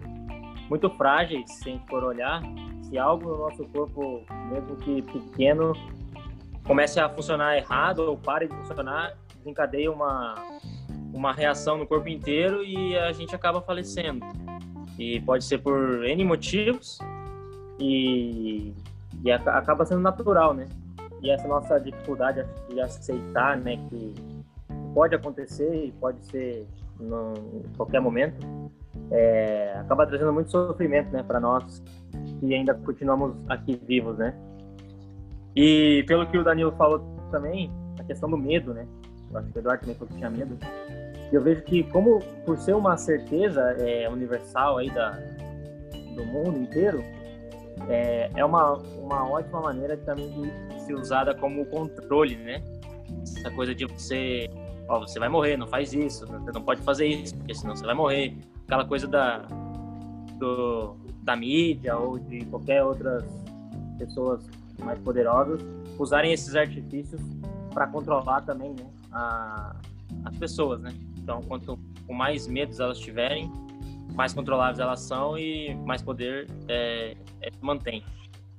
muito 0.69 0.91
frágeis, 0.91 1.51
se 1.51 1.69
a 1.69 1.73
gente 1.73 1.87
for 1.89 2.05
olhar. 2.05 2.43
Se 2.83 2.97
algo 2.97 3.29
no 3.29 3.39
nosso 3.39 3.65
corpo, 3.67 4.25
mesmo 4.51 4.77
que 4.77 5.03
pequeno, 5.03 5.73
comece 6.65 6.99
a 7.01 7.09
funcionar 7.09 7.57
errado 7.57 8.01
ou 8.01 8.17
pare 8.17 8.49
de 8.49 8.55
funcionar, 8.55 9.15
desencadeia 9.37 9.91
uma, 9.91 10.35
uma 11.13 11.33
reação 11.33 11.77
no 11.79 11.87
corpo 11.87 12.09
inteiro 12.09 12.63
e 12.65 12.97
a 12.97 13.13
gente 13.13 13.35
acaba 13.35 13.61
falecendo. 13.61 14.25
E 14.99 15.21
pode 15.21 15.45
ser 15.45 15.59
por 15.59 16.05
N 16.05 16.25
motivos 16.25 16.99
e, 17.79 18.75
e 19.25 19.31
acaba 19.31 19.85
sendo 19.85 20.01
natural, 20.01 20.55
né? 20.55 20.67
E 21.23 21.31
essa 21.31 21.47
nossa 21.47 21.79
dificuldade 21.79 22.45
de 22.69 22.81
aceitar, 22.81 23.57
né, 23.57 23.77
que 23.89 24.15
pode 24.95 25.15
acontecer 25.15 25.87
e 25.87 25.93
pode 25.93 26.25
ser 26.27 26.67
em 27.01 27.77
qualquer 27.77 28.01
momento, 28.01 28.37
é, 29.11 29.75
acaba 29.79 30.07
trazendo 30.07 30.33
muito 30.33 30.51
sofrimento, 30.51 31.11
né, 31.11 31.23
para 31.23 31.41
nós 31.41 31.83
que 32.41 32.55
ainda 32.55 32.75
continuamos 32.75 33.35
aqui 33.49 33.81
vivos, 33.87 34.17
né? 34.19 34.35
E 35.57 36.05
pelo 36.07 36.27
que 36.27 36.39
o 36.39 36.45
Danilo 36.45 36.73
falou 36.73 37.01
também, 37.31 37.71
a 37.99 38.05
questão 38.05 38.31
do 38.31 38.37
medo, 38.37 38.73
né? 38.73 38.87
Eu 39.31 39.39
acho 39.39 39.49
que 39.51 39.59
o 39.59 39.61
Eduardo 39.61 39.81
também 39.81 39.97
falou 39.97 40.09
que 40.09 40.17
tinha 40.17 40.31
medo. 40.31 40.59
Eu 41.33 41.43
vejo 41.43 41.63
que 41.63 41.83
como 41.85 42.21
por 42.47 42.57
ser 42.59 42.75
uma 42.75 42.97
certeza 42.97 43.61
é, 43.79 44.09
universal 44.09 44.79
aí 44.79 44.91
da 44.91 45.19
do 46.15 46.25
mundo 46.25 46.59
inteiro, 46.59 47.03
é, 47.89 48.31
é 48.35 48.45
uma, 48.45 48.75
uma 48.75 49.31
ótima 49.31 49.61
maneira 49.61 49.97
também 49.99 50.31
de 50.69 50.81
ser 50.83 50.95
usada 50.95 51.35
como 51.35 51.65
controle, 51.67 52.37
né? 52.37 52.63
Essa 53.23 53.51
coisa 53.53 53.75
de 53.75 53.87
você, 53.87 54.51
ó, 54.89 55.01
você 55.01 55.19
vai 55.21 55.29
morrer, 55.29 55.57
não 55.57 55.67
faz 55.67 55.93
isso, 55.93 56.27
você 56.27 56.51
não 56.53 56.63
pode 56.63 56.83
fazer 56.83 57.07
isso, 57.07 57.37
porque 57.37 57.55
senão 57.55 57.77
você 57.77 57.87
vai 57.87 57.95
morrer 57.95 58.37
aquela 58.69 58.85
coisa 58.85 59.09
da, 59.09 59.39
do, 60.39 60.95
da 61.23 61.35
mídia 61.35 61.97
ou 61.97 62.19
de 62.19 62.45
qualquer 62.45 62.85
outras 62.85 63.25
pessoas 63.99 64.47
mais 64.79 64.99
poderosas 64.99 65.61
usarem 65.99 66.33
esses 66.33 66.55
artifícios 66.55 67.21
para 67.73 67.87
controlar 67.87 68.43
também 68.43 68.71
né, 68.71 68.87
a, 69.11 69.75
as 70.25 70.37
pessoas, 70.37 70.81
né? 70.81 70.93
Então, 71.17 71.41
quanto 71.43 71.79
quanto 72.09 72.15
mais 72.15 72.47
medos 72.47 72.81
elas 72.81 72.99
tiverem, 72.99 73.51
mais 74.15 74.33
controláveis 74.33 74.79
elas 74.79 75.01
são 75.01 75.37
e 75.39 75.75
mais 75.87 76.03
poder 76.03 76.47
é, 76.69 77.17
é, 77.43 77.51
mantém. 77.61 78.03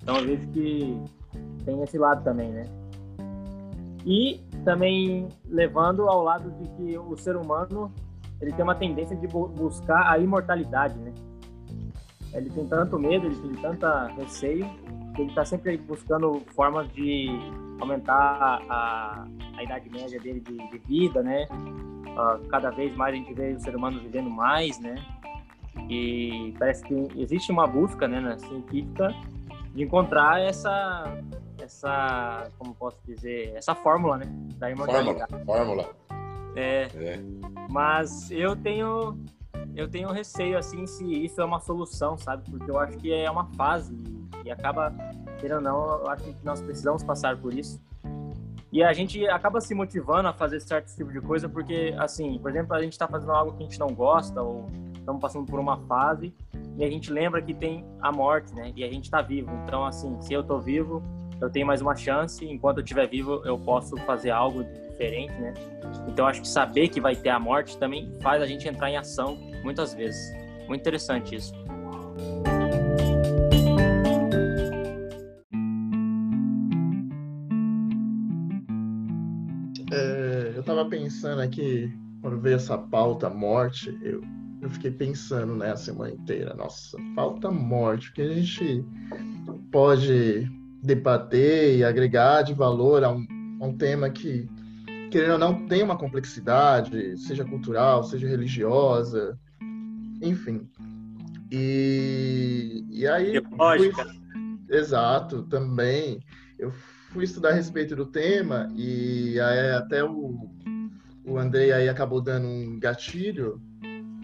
Então 0.02 0.18
eu 0.18 0.26
vejo 0.26 0.48
que 0.50 1.02
tem 1.66 1.82
esse 1.82 1.98
lado 1.98 2.24
também, 2.24 2.52
né? 2.52 2.66
E 4.06 4.40
também 4.64 5.28
levando 5.48 6.08
ao 6.08 6.24
lado 6.24 6.52
de 6.52 6.70
que 6.76 6.98
o 6.98 7.18
ser 7.18 7.36
humano 7.36 7.92
ele 8.42 8.54
tem 8.54 8.64
uma 8.64 8.76
tendência 8.76 9.16
de 9.16 9.28
buscar 9.28 10.12
a 10.12 10.18
imortalidade, 10.18 10.98
né? 10.98 11.14
Ele 12.34 12.50
tem 12.50 12.66
tanto 12.68 12.98
medo, 13.00 13.26
ele 13.26 13.36
tem 13.36 13.54
tanta 13.62 14.08
receio, 14.08 14.66
que 15.16 15.22
ele 15.22 15.30
está 15.30 15.44
sempre 15.44 15.78
buscando 15.78 16.42
formas 16.56 16.88
de 16.94 17.28
aumentar 17.80 18.62
a, 18.70 19.26
a 19.58 19.64
idade 19.64 19.90
média 19.90 20.20
dele 20.20 20.40
de, 20.40 20.56
de 20.56 20.78
vida, 20.80 21.24
né? 21.24 21.48
Uh, 21.52 22.48
cada 22.50 22.70
vez 22.70 22.96
mais 22.96 23.14
a 23.14 23.18
gente 23.18 23.34
vê 23.34 23.54
o 23.54 23.60
ser 23.60 23.76
humano 23.76 24.00
vivendo 24.00 24.30
mais, 24.30 24.80
né? 24.80 24.96
E 25.90 26.54
parece 26.60 26.84
que 26.84 26.94
existe 27.16 27.52
uma 27.52 27.66
busca, 27.66 28.08
né, 28.08 28.20
na 28.20 28.38
científica, 28.38 29.14
de 29.74 29.84
encontrar 29.84 30.42
essa, 30.42 31.18
essa, 31.62 32.50
como 32.58 32.76
posso 32.76 33.00
dizer, 33.06 33.54
essa 33.56 33.74
fórmula, 33.76 34.18
né, 34.18 34.26
da 34.58 34.70
imortalidade. 34.70 35.32
Fórmula, 35.46 35.84
fórmula. 35.86 36.19
É, 36.56 36.88
é. 36.96 37.20
Mas 37.70 38.32
eu 38.32 38.56
tenho, 38.56 39.18
eu 39.76 39.88
tenho 39.88 40.12
receio 40.12 40.58
assim 40.58 40.86
se 40.86 41.06
isso 41.06 41.40
é 41.42 41.46
uma 41.46 41.60
solução, 41.60 42.18
sabe? 42.18 42.50
Porque 42.50 42.70
eu 42.70 42.80
acho 42.80 42.98
que 42.98 43.14
é 43.14 43.30
uma 43.30 43.46
fase 43.54 43.96
e 44.44 44.52
acaba, 44.52 44.94
querendo 45.40 45.58
ou 45.58 45.62
não, 45.62 46.00
eu 46.00 46.10
acho 46.10 46.24
que 46.24 46.36
nós 46.44 46.62
precisamos 46.62 47.04
passar 47.04 47.38
por 47.38 47.54
isso. 47.54 47.80
E 48.72 48.84
a 48.84 48.94
gente 48.94 49.28
acaba 49.28 49.60
se 49.60 49.74
motivando 49.74 50.28
a 50.28 50.34
fazer 50.34 50.60
certo 50.60 50.96
tipo 50.96 51.12
de 51.12 51.20
coisa 51.20 51.50
porque, 51.50 51.96
assim, 51.98 52.38
por 52.38 52.52
exemplo, 52.52 52.76
a 52.76 52.82
gente 52.82 52.94
está 52.94 53.08
fazendo 53.08 53.32
algo 53.32 53.54
que 53.54 53.64
a 53.64 53.66
gente 53.66 53.80
não 53.80 53.88
gosta 53.88 54.42
ou 54.42 54.68
estamos 54.94 55.20
passando 55.20 55.46
por 55.46 55.60
uma 55.60 55.78
fase 55.86 56.34
e 56.78 56.84
a 56.84 56.90
gente 56.90 57.12
lembra 57.12 57.42
que 57.42 57.54
tem 57.54 57.84
a 58.00 58.12
morte, 58.12 58.54
né? 58.54 58.72
E 58.76 58.84
a 58.84 58.88
gente 58.88 59.06
está 59.06 59.22
vivo. 59.22 59.50
Então, 59.66 59.84
assim, 59.86 60.22
se 60.22 60.34
eu 60.34 60.42
estou 60.42 60.62
vivo, 60.62 61.02
eu 61.42 61.50
tenho 61.50 61.66
mais 61.66 61.82
uma 61.82 61.96
chance. 61.96 62.46
Enquanto 62.46 62.78
eu 62.78 62.84
estiver 62.84 63.08
vivo, 63.08 63.42
eu 63.44 63.58
posso 63.58 63.98
fazer 64.06 64.30
algo 64.30 64.64
diferente, 65.00 65.34
né? 65.40 65.54
Então, 66.08 66.28
acho 66.28 66.42
que 66.42 66.48
saber 66.48 66.90
que 66.90 67.00
vai 67.00 67.16
ter 67.16 67.30
a 67.30 67.40
morte 67.40 67.78
também 67.78 68.12
faz 68.22 68.42
a 68.42 68.46
gente 68.46 68.68
entrar 68.68 68.92
em 68.92 68.98
ação 68.98 69.38
muitas 69.64 69.94
vezes. 69.94 70.20
Muito 70.68 70.82
interessante 70.82 71.36
isso. 71.36 71.54
É, 79.92 80.52
eu 80.56 80.60
estava 80.60 80.86
pensando 80.86 81.42
aqui, 81.42 81.92
quando 82.22 82.40
veio 82.40 82.58
essa 82.58 82.78
pauta 82.78 83.30
morte, 83.30 83.98
eu, 84.04 84.22
eu 84.62 84.70
fiquei 84.70 84.92
pensando 84.92 85.56
né, 85.56 85.72
a 85.72 85.78
semana 85.78 86.12
inteira, 86.12 86.54
nossa, 86.54 86.98
falta 87.16 87.50
morte, 87.50 88.08
porque 88.08 88.22
a 88.22 88.34
gente 88.34 88.86
pode 89.72 90.48
debater 90.84 91.78
e 91.78 91.84
agregar 91.84 92.44
de 92.44 92.54
valor 92.54 93.04
a 93.04 93.12
um, 93.12 93.26
a 93.60 93.66
um 93.66 93.76
tema 93.76 94.10
que, 94.10 94.48
querendo 95.10 95.34
ou 95.34 95.38
não, 95.38 95.68
tem 95.68 95.84
uma 95.84 95.98
complexidade, 95.98 97.18
seja 97.18 97.44
cultural, 97.44 98.04
seja 98.04 98.28
religiosa, 98.28 99.38
enfim. 100.22 100.70
E, 101.52 102.86
e 102.90 103.08
aí. 103.08 103.42
Fui, 103.42 103.92
exato, 104.70 105.44
também. 105.44 106.20
Eu 106.58 106.72
fui 107.12 107.24
estudar 107.24 107.50
a 107.50 107.54
respeito 107.54 107.96
do 107.96 108.06
tema 108.06 108.72
e 108.76 109.40
aí 109.40 109.72
até 109.72 110.04
o, 110.04 110.50
o 111.26 111.38
Andrei 111.38 111.72
aí 111.72 111.90
acabou 111.90 112.22
dando 112.22 112.48
um 112.48 112.80
gatilho 112.80 113.62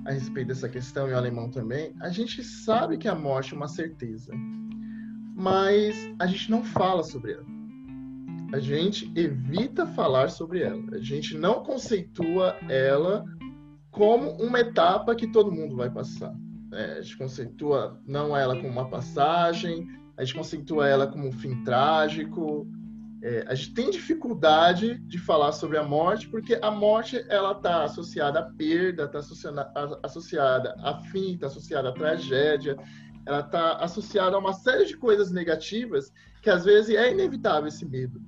a 0.05 0.11
respeito 0.11 0.49
dessa 0.49 0.69
questão, 0.69 1.09
e 1.09 1.13
o 1.13 1.17
alemão 1.17 1.49
também, 1.49 1.95
a 1.99 2.09
gente 2.09 2.43
sabe 2.43 2.95
que 2.95 3.07
a 3.07 3.15
morte 3.15 3.53
é 3.53 3.57
uma 3.57 3.67
certeza, 3.67 4.31
mas 5.35 5.95
a 6.19 6.27
gente 6.27 6.51
não 6.51 6.63
fala 6.63 7.03
sobre 7.03 7.33
ela. 7.33 7.54
A 8.53 8.59
gente 8.59 9.11
evita 9.15 9.85
falar 9.85 10.29
sobre 10.29 10.61
ela. 10.61 10.81
A 10.93 10.99
gente 10.99 11.37
não 11.37 11.63
conceitua 11.63 12.55
ela 12.69 13.25
como 13.91 14.31
uma 14.31 14.59
etapa 14.59 15.15
que 15.15 15.27
todo 15.27 15.51
mundo 15.51 15.75
vai 15.75 15.89
passar. 15.89 16.35
É, 16.73 16.97
a 16.97 17.01
gente 17.01 17.17
conceitua 17.17 17.99
não 18.05 18.35
ela 18.35 18.55
como 18.55 18.67
uma 18.67 18.89
passagem, 18.89 19.87
a 20.17 20.23
gente 20.23 20.35
conceitua 20.35 20.87
ela 20.87 21.07
como 21.07 21.27
um 21.27 21.31
fim 21.31 21.63
trágico, 21.63 22.67
é, 23.23 23.43
a 23.47 23.55
gente 23.55 23.73
tem 23.73 23.89
dificuldade 23.89 24.99
de 24.99 25.17
falar 25.17 25.51
sobre 25.51 25.77
a 25.77 25.83
morte 25.83 26.27
porque 26.29 26.59
a 26.61 26.69
morte 26.69 27.25
ela 27.29 27.53
está 27.53 27.83
associada 27.83 28.39
à 28.39 28.43
perda, 28.43 29.05
está 29.05 29.19
associada, 29.19 29.71
associada 30.03 30.75
a 30.83 30.99
fim, 31.05 31.33
está 31.33 31.47
associada 31.47 31.89
à 31.89 31.91
tragédia, 31.91 32.77
ela 33.25 33.39
está 33.39 33.77
associada 33.77 34.35
a 34.35 34.39
uma 34.39 34.53
série 34.53 34.85
de 34.85 34.95
coisas 34.95 35.31
negativas 35.31 36.13
que 36.41 36.49
às 36.49 36.65
vezes 36.65 36.95
é 36.95 37.11
inevitável 37.11 37.67
esse 37.67 37.83
medo, 37.83 38.21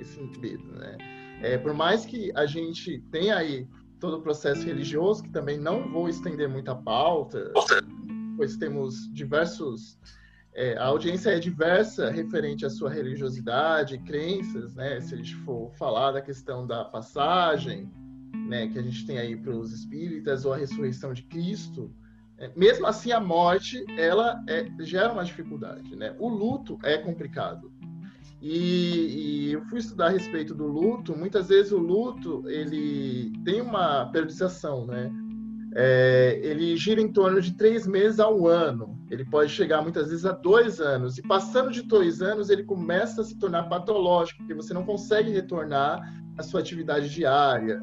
esse 0.00 0.20
medo, 0.38 0.72
né? 0.72 0.96
É, 1.42 1.58
por 1.58 1.72
mais 1.72 2.04
que 2.04 2.32
a 2.34 2.46
gente 2.46 2.98
tenha 3.10 3.36
aí 3.36 3.66
todo 4.00 4.18
o 4.18 4.22
processo 4.22 4.64
religioso, 4.64 5.22
que 5.22 5.30
também 5.30 5.58
não 5.58 5.90
vou 5.90 6.08
estender 6.08 6.48
muita 6.48 6.74
pauta, 6.74 7.52
pois 8.36 8.56
temos 8.56 9.12
diversos 9.12 9.98
é, 10.54 10.76
a 10.76 10.86
audiência 10.86 11.30
é 11.30 11.38
diversa 11.38 12.10
referente 12.10 12.66
à 12.66 12.70
sua 12.70 12.90
religiosidade, 12.90 13.96
crenças, 13.98 14.74
né? 14.74 15.00
Se 15.00 15.14
a 15.14 15.16
gente 15.16 15.36
for 15.36 15.70
falar 15.74 16.10
da 16.10 16.20
questão 16.20 16.66
da 16.66 16.84
passagem, 16.84 17.88
né, 18.48 18.66
que 18.66 18.76
a 18.76 18.82
gente 18.82 19.06
tem 19.06 19.18
aí 19.18 19.36
para 19.36 19.52
os 19.52 19.72
espíritas 19.72 20.44
ou 20.44 20.52
a 20.52 20.56
ressurreição 20.56 21.12
de 21.12 21.22
Cristo, 21.22 21.94
é, 22.38 22.50
mesmo 22.56 22.86
assim 22.86 23.12
a 23.12 23.20
morte 23.20 23.84
ela 23.96 24.42
é, 24.48 24.66
gera 24.80 25.12
uma 25.12 25.24
dificuldade, 25.24 25.94
né? 25.94 26.16
O 26.18 26.28
luto 26.28 26.76
é 26.82 26.98
complicado. 26.98 27.72
E, 28.40 29.48
e, 29.48 29.52
eu 29.52 29.62
fui 29.62 29.80
estudar 29.80 30.06
a 30.06 30.10
respeito 30.10 30.54
do 30.54 30.66
luto. 30.66 31.16
Muitas 31.16 31.48
vezes 31.48 31.72
o 31.72 31.78
luto 31.78 32.44
ele 32.48 33.32
tem 33.44 33.60
uma 33.60 34.06
periodização, 34.06 34.86
né? 34.86 35.10
é, 35.74 36.40
ele 36.42 36.76
gira 36.76 37.00
em 37.00 37.12
torno 37.12 37.40
de 37.40 37.52
três 37.52 37.86
meses 37.86 38.18
ao 38.18 38.46
ano. 38.46 38.98
Ele 39.10 39.24
pode 39.24 39.50
chegar 39.52 39.82
muitas 39.82 40.08
vezes 40.08 40.24
a 40.24 40.32
dois 40.32 40.80
anos. 40.80 41.18
E 41.18 41.22
passando 41.22 41.70
de 41.70 41.82
dois 41.82 42.22
anos, 42.22 42.50
ele 42.50 42.64
começa 42.64 43.20
a 43.20 43.24
se 43.24 43.38
tornar 43.38 43.68
patológico, 43.68 44.38
porque 44.38 44.54
você 44.54 44.72
não 44.72 44.84
consegue 44.84 45.30
retornar 45.30 46.00
à 46.36 46.42
sua 46.42 46.60
atividade 46.60 47.08
diária. 47.10 47.82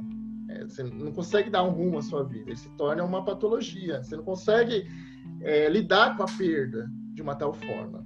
É, 0.49 0.63
você 0.63 0.83
não 0.83 1.11
consegue 1.11 1.49
dar 1.49 1.63
um 1.63 1.71
rumo 1.71 1.99
à 1.99 2.01
sua 2.01 2.23
vida. 2.23 2.49
Ele 2.49 2.57
se 2.57 2.69
torna 2.71 3.03
uma 3.03 3.23
patologia. 3.23 4.03
Você 4.03 4.15
não 4.15 4.23
consegue 4.23 4.87
é, 5.41 5.69
lidar 5.69 6.17
com 6.17 6.23
a 6.23 6.27
perda 6.27 6.87
de 7.13 7.21
uma 7.21 7.35
tal 7.35 7.53
forma. 7.53 8.03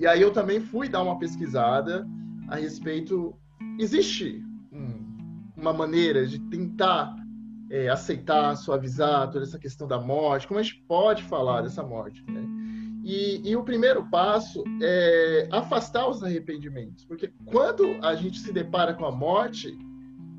E 0.00 0.06
aí 0.06 0.22
eu 0.22 0.32
também 0.32 0.60
fui 0.60 0.88
dar 0.88 1.02
uma 1.02 1.18
pesquisada 1.18 2.08
a 2.48 2.56
respeito. 2.56 3.36
Existe 3.78 4.42
um, 4.72 5.52
uma 5.54 5.74
maneira 5.74 6.26
de 6.26 6.38
tentar 6.48 7.14
é, 7.70 7.86
aceitar, 7.90 8.56
suavizar 8.56 9.30
toda 9.30 9.44
essa 9.44 9.58
questão 9.58 9.86
da 9.86 10.00
morte, 10.00 10.48
como 10.48 10.58
a 10.58 10.62
gente 10.62 10.82
pode 10.88 11.22
falar 11.24 11.60
dessa 11.60 11.82
morte, 11.82 12.24
né? 12.26 12.42
E, 13.04 13.50
e, 13.50 13.54
o 13.56 13.62
primeiro 13.62 14.08
passo 14.10 14.64
é 14.82 15.48
afastar 15.50 16.08
os 16.08 16.22
arrependimentos, 16.22 17.04
porque 17.04 17.32
quando 17.44 17.96
a 18.02 18.14
gente 18.14 18.38
se 18.38 18.52
depara 18.52 18.94
com 18.94 19.04
a 19.04 19.12
morte, 19.12 19.76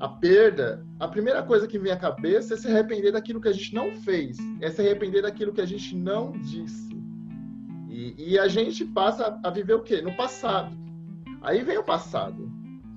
a 0.00 0.08
perda, 0.08 0.84
a 0.98 1.06
primeira 1.06 1.42
coisa 1.42 1.68
que 1.68 1.78
vem 1.78 1.92
à 1.92 1.96
cabeça 1.96 2.54
é 2.54 2.56
se 2.56 2.66
arrepender 2.68 3.12
daquilo 3.12 3.40
que 3.40 3.48
a 3.48 3.52
gente 3.52 3.74
não 3.74 3.92
fez, 3.92 4.36
é 4.60 4.70
se 4.70 4.80
arrepender 4.80 5.22
daquilo 5.22 5.52
que 5.52 5.60
a 5.60 5.66
gente 5.66 5.94
não 5.94 6.32
disse. 6.32 6.91
E, 7.92 8.14
e 8.16 8.38
a 8.38 8.48
gente 8.48 8.86
passa 8.86 9.38
a 9.44 9.50
viver 9.50 9.74
o 9.74 9.82
quê? 9.82 10.00
No 10.00 10.16
passado. 10.16 10.74
Aí 11.42 11.62
vem 11.62 11.76
o 11.76 11.84
passado. 11.84 12.50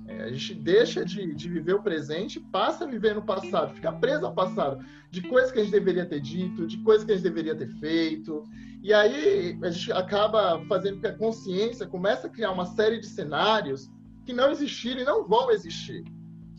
É, 0.08 0.22
a 0.22 0.32
gente 0.32 0.54
deixa 0.54 1.04
de, 1.04 1.34
de 1.34 1.48
viver 1.50 1.74
o 1.74 1.82
presente, 1.82 2.40
passa 2.40 2.84
a 2.84 2.86
viver 2.86 3.14
no 3.14 3.22
passado, 3.22 3.74
fica 3.74 3.92
preso 3.92 4.24
ao 4.24 4.32
passado, 4.32 4.82
de 5.10 5.20
coisas 5.20 5.52
que 5.52 5.58
a 5.58 5.62
gente 5.62 5.72
deveria 5.72 6.06
ter 6.06 6.20
dito, 6.20 6.66
de 6.66 6.78
coisas 6.78 7.04
que 7.04 7.12
a 7.12 7.14
gente 7.14 7.24
deveria 7.24 7.54
ter 7.54 7.68
feito. 7.78 8.42
E 8.82 8.94
aí 8.94 9.58
a 9.62 9.70
gente 9.70 9.92
acaba 9.92 10.64
fazendo 10.66 10.94
com 10.94 11.00
que 11.02 11.06
a 11.08 11.18
consciência 11.18 11.86
começa 11.86 12.28
a 12.28 12.30
criar 12.30 12.52
uma 12.52 12.64
série 12.64 12.98
de 12.98 13.06
cenários 13.06 13.90
que 14.24 14.32
não 14.32 14.50
existiram 14.50 15.02
e 15.02 15.04
não 15.04 15.28
vão 15.28 15.50
existir. 15.50 16.04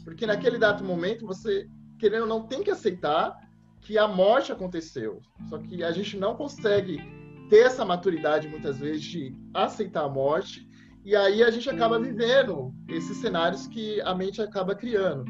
Porque 0.04 0.28
naquele 0.28 0.60
dado 0.60 0.84
momento 0.84 1.26
você, 1.26 1.68
querendo 1.98 2.24
ou 2.24 2.28
não, 2.28 2.44
tem 2.44 2.62
que 2.62 2.70
aceitar 2.70 3.36
que 3.82 3.98
a 3.98 4.08
morte 4.08 4.52
aconteceu. 4.52 5.22
Só 5.50 5.58
que 5.58 5.84
a 5.84 5.92
gente 5.92 6.18
não 6.18 6.36
consegue 6.36 7.17
ter 7.50 7.66
essa 7.66 7.86
maturidade 7.86 8.48
muitas 8.48 8.78
vezes 8.80 9.04
de 9.04 9.36
aceitar 9.54 10.04
a 10.04 10.10
morte 10.10 10.68
e 11.08 11.16
aí 11.16 11.42
a 11.42 11.50
gente 11.50 11.70
acaba 11.70 11.98
vivendo 11.98 12.74
esses 12.90 13.16
cenários 13.18 13.66
que 13.66 14.02
a 14.02 14.14
mente 14.14 14.42
acaba 14.42 14.76
criando. 14.76 15.24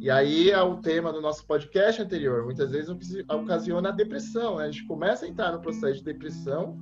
E 0.00 0.08
aí 0.08 0.48
é 0.48 0.62
o 0.62 0.76
tema 0.76 1.12
do 1.12 1.20
nosso 1.20 1.44
podcast 1.44 2.00
anterior. 2.00 2.44
Muitas 2.44 2.70
vezes 2.70 2.88
ocasiona 3.28 3.88
a 3.88 3.92
depressão. 3.92 4.58
Né? 4.58 4.66
A 4.66 4.70
gente 4.70 4.86
começa 4.86 5.26
a 5.26 5.28
entrar 5.28 5.50
no 5.50 5.60
processo 5.60 5.98
de 5.98 6.04
depressão 6.04 6.78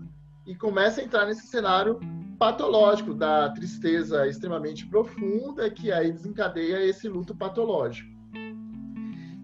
e 0.47 0.54
começa 0.54 1.00
a 1.00 1.04
entrar 1.04 1.25
nesse 1.25 1.47
cenário 1.47 1.99
patológico 2.38 3.14
da 3.14 3.49
tristeza 3.49 4.28
extremamente 4.28 4.87
profunda 4.87 5.71
que 5.71 5.90
aí 5.90 6.12
desencadeia 6.12 6.85
esse 6.85 7.09
luto 7.09 7.35
patológico. 7.35 8.14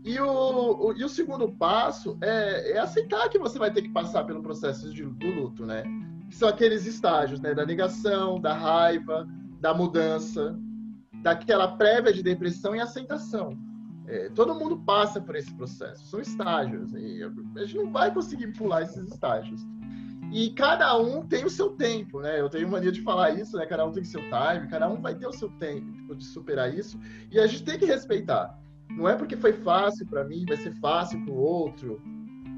E 0.04 0.18
o, 0.18 0.88
o, 0.88 0.92
e 0.97 1.04
o 1.04 1.09
segundo 1.09 1.49
passo 1.52 2.18
é, 2.21 2.73
é, 2.73 2.78
aceitar 2.78 3.28
que 3.28 3.38
você 3.38 3.59
vai 3.59 3.71
ter 3.73 3.82
que 3.82 3.90
passar 3.90 4.25
pelo 4.25 4.42
processo 4.42 4.92
de, 4.92 5.04
do 5.04 5.26
luto, 5.28 5.64
né? 5.64 5.85
Que 6.28 6.35
são 6.35 6.49
aqueles 6.49 6.87
estágios, 6.87 7.40
né? 7.40 7.54
Da 7.54 7.64
negação, 7.64 8.40
da 8.40 8.52
raiva, 8.52 9.28
da 9.61 9.73
mudança, 9.73 10.59
daquela 11.23 11.68
prévia 11.68 12.12
de 12.12 12.23
depressão 12.23 12.75
e 12.75 12.80
aceitação. 12.80 13.56
É, 14.09 14.28
todo 14.30 14.54
mundo 14.54 14.76
passa 14.78 15.21
por 15.21 15.37
esse 15.37 15.54
processo, 15.54 16.04
são 16.06 16.21
estágios. 16.21 16.92
E 16.94 17.23
a 17.56 17.64
gente 17.64 17.76
não 17.76 17.92
vai 17.92 18.12
conseguir 18.12 18.49
pular 18.49 18.82
esses 18.82 19.09
estágios. 19.09 19.64
E 20.32 20.50
cada 20.50 20.99
um 20.99 21.25
tem 21.26 21.44
o 21.44 21.50
seu 21.50 21.71
tempo, 21.71 22.21
né? 22.21 22.40
Eu 22.40 22.49
tenho 22.49 22.68
mania 22.68 22.90
de 22.90 23.02
falar 23.02 23.30
isso, 23.30 23.56
né? 23.56 23.66
Cada 23.66 23.85
um 23.85 23.92
tem 23.92 24.02
seu 24.02 24.23
time, 24.23 24.66
cada 24.68 24.88
um 24.88 25.00
vai 25.00 25.14
ter 25.14 25.26
o 25.26 25.32
seu 25.32 25.49
tempo 25.59 26.16
de 26.16 26.25
superar 26.25 26.75
isso. 26.75 26.99
E 27.30 27.38
a 27.38 27.47
gente 27.47 27.62
tem 27.64 27.78
que 27.78 27.85
respeitar. 27.85 28.59
Não 28.96 29.08
é 29.08 29.16
porque 29.16 29.37
foi 29.37 29.52
fácil 29.52 30.06
para 30.06 30.25
mim, 30.25 30.44
vai 30.46 30.56
ser 30.56 30.72
fácil 30.75 31.22
para 31.25 31.32
o 31.32 31.37
outro. 31.37 32.00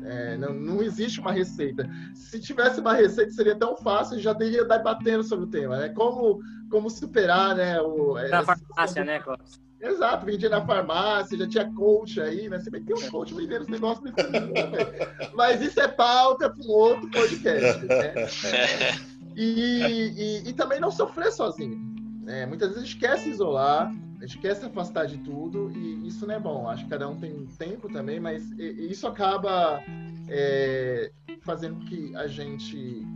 É, 0.05 0.37
não, 0.37 0.53
não, 0.53 0.83
existe 0.83 1.19
uma 1.19 1.33
receita. 1.33 1.89
Se 2.15 2.39
tivesse 2.39 2.81
uma 2.81 2.93
receita, 2.93 3.31
seria 3.33 3.57
tão 3.57 3.75
fácil, 3.77 4.19
já 4.19 4.35
teria 4.35 4.65
debatendo 4.65 5.25
sobre 5.25 5.47
o 5.47 5.49
tema, 5.49 5.79
né? 5.79 5.89
Como, 5.89 6.41
como 6.71 6.91
superar, 6.91 7.57
né? 7.57 7.81
O, 7.81 8.15
Na 8.29 8.43
farmácia, 8.43 9.03
né, 9.03 9.19
Cláudio? 9.21 9.47
Exato, 9.81 10.25
vendia 10.25 10.49
na 10.49 10.65
farmácia, 10.65 11.37
já 11.37 11.47
tinha 11.47 11.73
coach 11.73 12.21
aí, 12.21 12.49
né? 12.49 12.59
Você 12.59 12.71
vê 12.71 12.81
que 12.81 12.87
tem 12.87 12.97
um 12.97 13.11
coach 13.11 13.35
vendendo 13.35 13.63
os 13.63 13.69
negócios 13.69 14.05
nesse 14.05 14.31
mundo, 14.31 14.53
né? 14.53 15.31
Mas 15.35 15.61
isso 15.61 15.81
é 15.81 15.89
pauta 15.89 16.51
para 16.51 16.65
um 16.65 16.71
outro 16.71 17.11
podcast, 17.11 17.85
né? 17.85 18.15
E, 19.37 20.43
e, 20.45 20.49
e, 20.49 20.53
também 20.53 20.79
não 20.79 20.93
sofrer 20.93 21.33
sozinho. 21.33 21.77
Né? 22.23 22.47
Muitas 22.47 22.69
vezes 22.69 22.85
a 22.85 22.87
gente 22.87 22.99
quer 22.99 23.19
se 23.19 23.31
isolar, 23.31 23.93
a 24.25 24.27
gente 24.27 24.39
quer 24.39 24.57
se 24.57 24.65
afastar 24.65 25.05
de 25.05 25.19
tudo 25.19 25.71
e 25.71 26.09
isso 26.09 26.27
não 26.27 26.35
é 26.35 26.41
bom. 26.41 26.67
Acho 26.67 26.85
que 26.85 26.91
cada 26.91 27.07
um 27.07 27.15
tem 27.15 27.31
um 27.31 27.45
tempo 27.45 27.91
também, 27.91 28.19
mas 28.19 28.51
isso 28.53 29.07
acaba 29.07 29.83
é, 30.29 31.13
fazendo 31.43 31.85
que 31.85 32.17
a 32.17 32.27
gente 32.27 33.07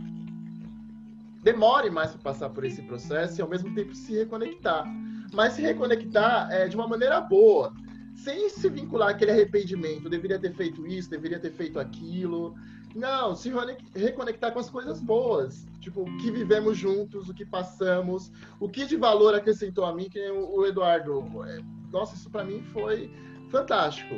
demore 1.41 1.89
mais 1.89 2.11
para 2.11 2.19
passar 2.19 2.49
por 2.49 2.63
esse 2.63 2.83
processo 2.83 3.39
e 3.39 3.41
ao 3.41 3.49
mesmo 3.49 3.73
tempo 3.73 3.95
se 3.95 4.13
reconectar. 4.13 4.85
Mas 5.33 5.53
se 5.53 5.63
reconectar 5.63 6.51
é, 6.51 6.67
de 6.67 6.75
uma 6.75 6.87
maneira 6.87 7.19
boa, 7.19 7.73
sem 8.13 8.47
se 8.47 8.69
vincular 8.69 9.09
aquele 9.09 9.31
arrependimento, 9.31 10.09
deveria 10.09 10.37
ter 10.37 10.53
feito 10.53 10.85
isso, 10.85 11.09
deveria 11.09 11.39
ter 11.39 11.51
feito 11.51 11.79
aquilo. 11.79 12.53
Não, 12.95 13.35
se 13.35 13.51
reconectar 13.95 14.51
com 14.51 14.59
as 14.59 14.69
coisas 14.69 14.99
boas. 14.99 15.67
Tipo, 15.79 16.01
o 16.01 16.17
que 16.17 16.31
vivemos 16.31 16.77
juntos, 16.77 17.29
o 17.29 17.33
que 17.33 17.45
passamos, 17.45 18.31
o 18.59 18.67
que 18.67 18.85
de 18.85 18.95
valor 18.95 19.35
acrescentou 19.35 19.85
a 19.85 19.93
mim, 19.93 20.09
que 20.09 20.19
o 20.29 20.65
Eduardo. 20.65 21.23
É, 21.45 21.59
nossa, 21.91 22.15
isso 22.15 22.29
para 22.29 22.43
mim 22.43 22.61
foi 22.73 23.11
fantástico. 23.49 24.15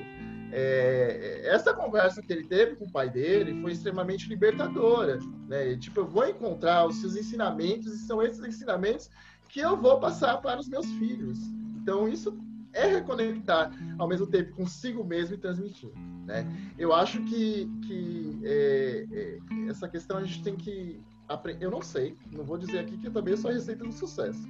É, 0.54 1.42
essa 1.46 1.74
conversa 1.74 2.22
que 2.22 2.32
ele 2.32 2.46
teve 2.46 2.76
com 2.76 2.86
o 2.86 2.92
pai 2.92 3.10
dele 3.10 3.62
foi 3.62 3.72
extremamente 3.72 4.28
libertadora. 4.28 5.20
Né? 5.48 5.76
Tipo, 5.78 6.02
eu 6.02 6.08
vou 6.08 6.28
encontrar 6.28 6.86
os 6.86 6.98
seus 6.98 7.16
ensinamentos 7.16 7.94
e 7.94 8.00
são 8.00 8.22
esses 8.22 8.44
ensinamentos 8.44 9.10
que 9.48 9.60
eu 9.60 9.78
vou 9.78 10.00
passar 10.00 10.38
para 10.38 10.60
os 10.60 10.68
meus 10.68 10.86
filhos. 10.94 11.38
Então, 11.82 12.08
isso 12.08 12.38
é 12.74 12.88
reconectar 12.88 13.72
ao 13.98 14.08
mesmo 14.08 14.28
tempo 14.28 14.56
consigo 14.56 15.04
mesmo 15.04 15.36
e 15.36 15.38
transmitir. 15.38 15.92
Né? 16.26 16.46
Eu 16.78 16.94
acho 16.94 17.22
que, 17.24 17.70
que 17.88 18.40
é, 18.44 19.08
é, 19.12 19.70
essa 19.70 19.88
questão 19.88 20.18
a 20.18 20.24
gente 20.24 20.44
tem 20.44 20.56
que. 20.56 21.00
Eu 21.62 21.72
não 21.72 21.82
sei, 21.82 22.18
não 22.30 22.44
vou 22.44 22.58
dizer 22.58 22.80
aqui 22.80 22.98
que 22.98 23.10
também 23.10 23.38
sou 23.38 23.50
a 23.50 23.54
receita 23.54 23.86
do 23.86 23.92
sucesso, 23.94 24.46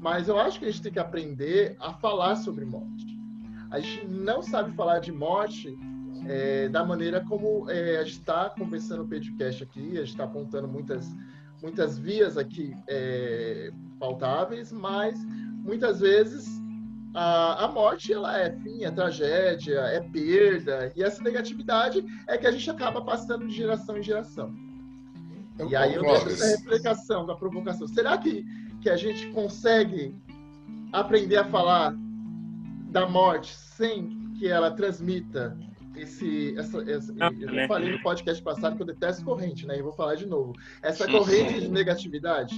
mas 0.00 0.28
eu 0.28 0.38
acho 0.38 0.58
que 0.58 0.64
a 0.64 0.70
gente 0.70 0.82
tem 0.82 0.92
que 0.92 0.98
aprender 0.98 1.76
a 1.78 1.92
falar 1.92 2.36
sobre 2.36 2.64
morte. 2.64 3.06
A 3.70 3.80
gente 3.80 4.06
não 4.06 4.40
sabe 4.40 4.72
falar 4.72 5.00
de 5.00 5.12
morte 5.12 5.76
é, 6.26 6.70
da 6.70 6.84
maneira 6.84 7.22
como 7.22 7.70
é, 7.70 7.98
a 7.98 8.04
gente 8.04 8.20
está 8.20 8.48
conversando 8.48 9.02
no 9.02 9.08
podcast 9.08 9.62
aqui, 9.62 9.92
a 9.92 10.00
gente 10.00 10.10
está 10.10 10.24
apontando 10.24 10.66
muitas, 10.66 11.14
muitas 11.62 11.98
vias 11.98 12.38
aqui 12.38 12.74
é, 12.88 13.70
pautáveis, 13.98 14.72
mas 14.72 15.22
muitas 15.62 16.00
vezes 16.00 16.48
a, 17.16 17.64
a 17.64 17.68
morte 17.68 18.12
ela 18.12 18.38
é 18.38 18.50
fim, 18.50 18.84
é 18.84 18.90
tragédia, 18.90 19.80
é 19.80 20.00
perda, 20.00 20.92
e 20.94 21.02
essa 21.02 21.22
negatividade 21.22 22.04
é 22.26 22.36
que 22.36 22.46
a 22.46 22.50
gente 22.50 22.68
acaba 22.70 23.00
passando 23.00 23.48
de 23.48 23.54
geração 23.54 23.96
em 23.96 24.02
geração. 24.02 24.54
Eu 25.58 25.70
e 25.70 25.74
aí 25.74 25.94
eu 25.94 26.02
deixo 26.02 26.28
essa 26.28 26.58
reflexão 26.58 27.24
da 27.24 27.34
provocação. 27.34 27.88
Será 27.88 28.18
que, 28.18 28.44
que 28.82 28.90
a 28.90 28.96
gente 28.98 29.28
consegue 29.28 30.14
aprender 30.92 31.38
a 31.38 31.44
falar 31.44 31.94
da 32.90 33.08
morte 33.08 33.54
sem 33.54 34.34
que 34.38 34.46
ela 34.46 34.70
transmita 34.70 35.56
esse, 35.96 36.54
essa, 36.58 36.82
essa 36.82 37.14
eu 37.40 37.54
já 37.54 37.66
falei 37.66 37.92
no 37.92 38.02
podcast 38.02 38.42
passado 38.42 38.76
que 38.76 38.82
eu 38.82 38.86
detesto 38.86 39.24
corrente, 39.24 39.66
né? 39.66 39.78
E 39.78 39.82
vou 39.82 39.92
falar 39.92 40.16
de 40.16 40.26
novo. 40.26 40.52
Essa 40.82 41.10
corrente 41.10 41.60
de 41.60 41.68
negatividade 41.68 42.54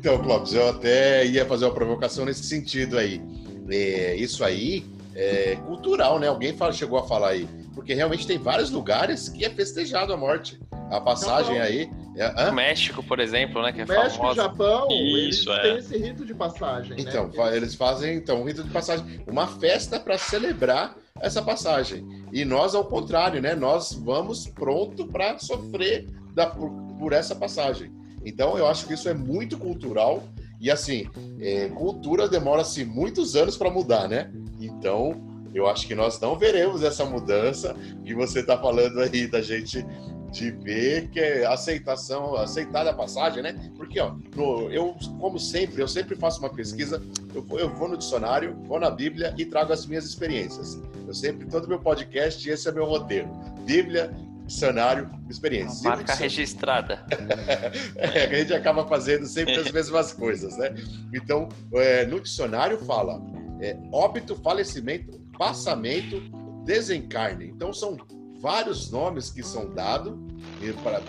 Então, 0.00 0.16
Clóvis, 0.16 0.54
eu 0.54 0.66
até 0.70 1.26
ia 1.26 1.44
fazer 1.44 1.66
uma 1.66 1.74
provocação 1.74 2.24
nesse 2.24 2.44
sentido 2.44 2.96
aí. 2.96 3.20
É, 3.68 4.16
isso 4.16 4.42
aí 4.42 4.82
é 5.14 5.56
cultural, 5.66 6.18
né? 6.18 6.26
Alguém 6.26 6.56
fala, 6.56 6.72
chegou 6.72 6.98
a 6.98 7.06
falar 7.06 7.28
aí. 7.28 7.46
Porque 7.74 7.92
realmente 7.92 8.26
tem 8.26 8.38
vários 8.38 8.70
lugares 8.70 9.28
que 9.28 9.44
é 9.44 9.50
festejado 9.50 10.10
a 10.10 10.16
morte. 10.16 10.58
A 10.90 11.02
passagem 11.02 11.56
então, 11.56 11.66
aí. 11.66 11.90
É, 12.16 12.50
México, 12.50 13.02
por 13.02 13.20
exemplo, 13.20 13.60
né? 13.62 13.72
Que 13.72 13.82
é 13.82 13.84
México 13.84 14.22
famosa. 14.22 14.42
Japão, 14.42 14.88
Isso, 14.90 15.50
eles 15.50 15.58
é. 15.58 15.60
têm 15.60 15.76
esse 15.76 15.98
rito 15.98 16.24
de 16.24 16.32
passagem. 16.32 16.92
Né? 16.92 16.96
Então, 17.00 17.28
né? 17.28 17.56
eles 17.56 17.74
fazem 17.74 18.16
então 18.16 18.40
um 18.40 18.44
rito 18.44 18.64
de 18.64 18.70
passagem, 18.70 19.22
uma 19.26 19.46
festa 19.46 20.00
para 20.00 20.16
celebrar 20.16 20.96
essa 21.20 21.42
passagem. 21.42 22.08
E 22.32 22.42
nós, 22.42 22.74
ao 22.74 22.86
contrário, 22.86 23.42
né? 23.42 23.54
Nós 23.54 23.92
vamos 23.92 24.46
pronto 24.46 25.06
para 25.06 25.38
sofrer 25.38 26.06
da, 26.32 26.46
por, 26.46 26.70
por 26.98 27.12
essa 27.12 27.36
passagem. 27.36 27.99
Então, 28.24 28.56
eu 28.58 28.66
acho 28.66 28.86
que 28.86 28.94
isso 28.94 29.08
é 29.08 29.14
muito 29.14 29.58
cultural. 29.58 30.22
E, 30.60 30.70
assim, 30.70 31.08
é, 31.40 31.68
cultura 31.68 32.28
demora-se 32.28 32.84
muitos 32.84 33.34
anos 33.34 33.56
para 33.56 33.70
mudar, 33.70 34.08
né? 34.08 34.30
Então, 34.60 35.20
eu 35.54 35.66
acho 35.66 35.86
que 35.86 35.94
nós 35.94 36.20
não 36.20 36.38
veremos 36.38 36.82
essa 36.82 37.04
mudança 37.04 37.74
que 38.04 38.14
você 38.14 38.40
está 38.40 38.58
falando 38.58 39.00
aí 39.00 39.26
da 39.26 39.40
gente 39.40 39.84
de 40.30 40.50
ver 40.50 41.08
que 41.10 41.18
é 41.18 41.44
aceitação, 41.44 42.36
aceitar 42.36 42.86
a 42.86 42.92
passagem, 42.92 43.42
né? 43.42 43.52
Porque, 43.76 43.98
ó, 43.98 44.14
no, 44.36 44.70
eu, 44.70 44.96
como 45.18 45.38
sempre, 45.38 45.82
eu 45.82 45.88
sempre 45.88 46.14
faço 46.14 46.38
uma 46.38 46.50
pesquisa, 46.50 47.02
eu, 47.34 47.44
eu, 47.58 47.68
vou 47.68 47.88
no 47.88 47.96
dicionário, 47.96 48.56
vou 48.64 48.78
na 48.78 48.90
Bíblia 48.90 49.34
e 49.36 49.44
trago 49.44 49.72
as 49.72 49.86
minhas 49.86 50.04
experiências. 50.04 50.80
Eu 51.06 51.14
sempre, 51.14 51.46
todo 51.46 51.66
meu 51.66 51.80
podcast, 51.80 52.48
esse 52.48 52.68
é 52.68 52.72
meu 52.72 52.84
roteiro. 52.84 53.28
Bíblia, 53.66 54.14
dicionário 54.50 55.08
experiência. 55.28 55.88
Marca 55.88 56.12
registrada. 56.14 57.06
é, 57.96 58.24
a 58.24 58.34
gente 58.34 58.52
acaba 58.52 58.86
fazendo 58.86 59.24
sempre 59.26 59.54
as 59.54 59.70
mesmas 59.70 60.12
coisas, 60.12 60.56
né? 60.58 60.74
Então, 61.14 61.48
é, 61.74 62.04
no 62.04 62.20
dicionário 62.20 62.78
fala 62.78 63.22
é, 63.60 63.76
óbito, 63.92 64.34
falecimento, 64.34 65.18
passamento, 65.38 66.20
desencarne. 66.64 67.46
Então, 67.46 67.72
são 67.72 67.96
vários 68.40 68.90
nomes 68.90 69.30
que 69.30 69.42
são 69.42 69.72
dados 69.72 70.18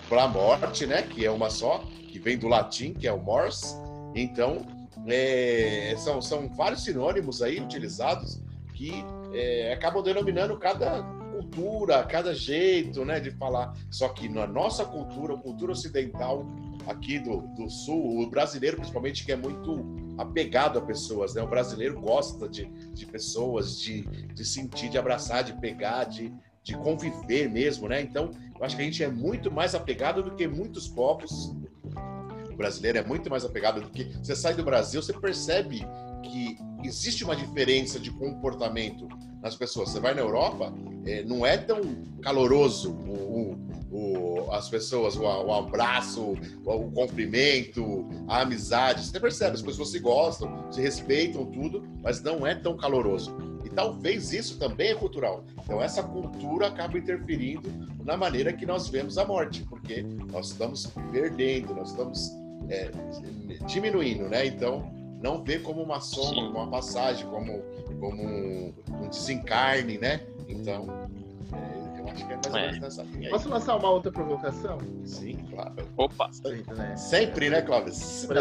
para 0.08 0.22
a 0.22 0.28
morte, 0.28 0.86
né? 0.86 1.02
Que 1.02 1.26
é 1.26 1.30
uma 1.30 1.50
só, 1.50 1.84
que 2.08 2.20
vem 2.20 2.38
do 2.38 2.46
latim, 2.46 2.94
que 2.94 3.08
é 3.08 3.12
o 3.12 3.20
mors. 3.20 3.76
Então, 4.14 4.64
é, 5.08 5.94
são, 5.98 6.22
são 6.22 6.48
vários 6.48 6.84
sinônimos 6.84 7.42
aí 7.42 7.60
utilizados 7.60 8.40
que 8.74 9.04
é, 9.34 9.72
acabam 9.72 10.02
denominando 10.02 10.56
cada 10.58 11.02
cultura, 11.52 12.02
cada 12.04 12.34
jeito 12.34 13.04
né, 13.04 13.20
de 13.20 13.30
falar. 13.32 13.76
Só 13.90 14.08
que 14.08 14.28
na 14.28 14.46
nossa 14.46 14.84
cultura, 14.84 15.36
cultura 15.36 15.72
ocidental 15.72 16.46
aqui 16.86 17.18
do, 17.18 17.42
do 17.54 17.68
sul, 17.68 18.20
o 18.20 18.26
brasileiro 18.28 18.76
principalmente, 18.76 19.24
que 19.24 19.32
é 19.32 19.36
muito 19.36 19.84
apegado 20.18 20.78
a 20.78 20.82
pessoas, 20.82 21.34
né? 21.34 21.42
O 21.42 21.46
brasileiro 21.46 22.00
gosta 22.00 22.48
de, 22.48 22.64
de 22.92 23.06
pessoas, 23.06 23.78
de, 23.78 24.02
de 24.02 24.44
sentir, 24.44 24.88
de 24.88 24.98
abraçar, 24.98 25.44
de 25.44 25.52
pegar, 25.60 26.04
de, 26.04 26.32
de 26.62 26.76
conviver 26.76 27.48
mesmo, 27.48 27.88
né? 27.88 28.00
Então, 28.00 28.30
eu 28.58 28.64
acho 28.64 28.76
que 28.76 28.82
a 28.82 28.84
gente 28.84 29.02
é 29.02 29.08
muito 29.08 29.50
mais 29.50 29.74
apegado 29.74 30.22
do 30.22 30.34
que 30.34 30.48
muitos 30.48 30.88
povos. 30.88 31.54
O 32.50 32.56
brasileiro 32.56 32.98
é 32.98 33.04
muito 33.04 33.30
mais 33.30 33.44
apegado 33.44 33.80
do 33.80 33.90
que. 33.90 34.04
Você 34.22 34.34
sai 34.34 34.54
do 34.54 34.64
Brasil, 34.64 35.00
você 35.00 35.12
percebe 35.12 35.86
que 36.22 36.56
existe 36.84 37.24
uma 37.24 37.36
diferença 37.36 37.98
de 37.98 38.10
comportamento 38.10 39.08
nas 39.42 39.56
pessoas. 39.56 39.90
Você 39.90 40.00
vai 40.00 40.14
na 40.14 40.20
Europa, 40.20 40.72
é, 41.04 41.24
não 41.24 41.44
é 41.44 41.56
tão 41.56 41.80
caloroso 42.22 42.92
o, 42.92 43.56
o, 43.90 43.96
o 43.96 44.52
as 44.52 44.68
pessoas, 44.68 45.16
o, 45.16 45.22
o 45.22 45.52
abraço, 45.52 46.34
o, 46.64 46.90
cumprimento, 46.92 48.06
a 48.28 48.42
amizade. 48.42 49.04
Você 49.04 49.18
percebe, 49.18 49.56
as 49.56 49.62
pessoas 49.62 49.90
se 49.90 49.98
gostam, 49.98 50.70
se 50.70 50.80
respeitam 50.80 51.46
tudo, 51.46 51.84
mas 52.02 52.22
não 52.22 52.46
é 52.46 52.54
tão 52.54 52.76
caloroso. 52.76 53.34
talvez 53.74 54.32
isso 54.32 54.58
também 54.58 54.90
é 54.90 54.94
cultural. 54.94 55.44
Então 55.64 55.82
essa 55.82 56.02
cultura 56.02 56.68
acaba 56.68 56.98
interferindo 56.98 57.68
na 58.04 58.16
maneira 58.16 58.52
que 58.52 58.66
nós 58.66 58.88
vemos 58.88 59.18
a 59.18 59.24
morte, 59.24 59.64
porque 59.68 60.02
nós 60.30 60.50
estamos 60.50 60.86
perdendo, 61.10 61.74
nós 61.74 61.90
estamos 61.90 62.30
é, 62.68 62.90
diminuindo, 63.66 64.28
né? 64.28 64.46
Então 64.46 65.01
não 65.22 65.42
vê 65.42 65.58
como 65.58 65.82
uma 65.82 66.00
soma, 66.00 66.34
como 66.34 66.58
uma 66.58 66.68
passagem, 66.68 67.26
como, 67.28 67.62
como 68.00 68.22
um, 68.22 68.74
um 69.00 69.08
desencarne, 69.08 69.98
né? 69.98 70.20
Então 70.48 70.86
é, 71.52 72.00
eu 72.00 72.08
acho 72.08 72.26
que 72.26 72.32
é 72.32 72.36
mais 72.36 72.46
ou 72.46 72.52
menos 72.52 72.76
é. 72.76 72.80
nessa 72.80 73.02
linha. 73.04 73.30
Posso 73.30 73.48
lançar 73.48 73.76
uma 73.76 73.90
outra 73.90 74.10
provocação? 74.10 74.78
Sim, 75.04 75.36
claro. 75.50 75.74
Opa! 75.96 76.30
Sempre, 76.32 76.74
né, 76.74 76.96
Sempre, 76.96 77.50
né 77.50 77.62
Clóvis? 77.62 78.26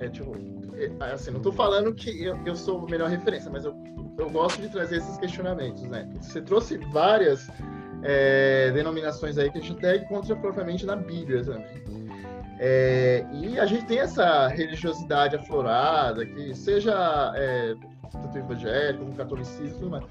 É, 0.00 0.08
tipo, 0.08 0.32
é, 0.76 1.12
assim, 1.12 1.32
não 1.32 1.38
estou 1.38 1.52
falando 1.52 1.92
que 1.92 2.22
eu, 2.22 2.38
eu 2.46 2.54
sou 2.54 2.86
a 2.86 2.88
melhor 2.88 3.10
referência, 3.10 3.50
mas 3.50 3.64
eu, 3.64 3.74
eu 4.16 4.30
gosto 4.30 4.62
de 4.62 4.68
trazer 4.68 4.98
esses 4.98 5.18
questionamentos, 5.18 5.82
né? 5.82 6.08
Você 6.20 6.40
trouxe 6.40 6.78
várias 6.92 7.50
é, 8.04 8.70
denominações 8.70 9.38
aí 9.38 9.50
que 9.50 9.58
a 9.58 9.60
gente 9.60 9.72
até 9.72 9.96
encontra 9.96 10.36
propriamente 10.36 10.86
na 10.86 10.94
Bíblia 10.94 11.44
também. 11.44 11.82
É, 12.58 13.24
e 13.32 13.58
a 13.58 13.66
gente 13.66 13.84
tem 13.86 13.98
essa 13.98 14.48
religiosidade 14.48 15.36
aflorada, 15.36 16.26
que 16.26 16.54
seja 16.54 17.32
é, 17.36 17.74
tanto 18.10 18.36
evangélico 18.36 19.04
como 19.04 19.16
catolicismo, 19.16 19.90
mas 19.90 20.04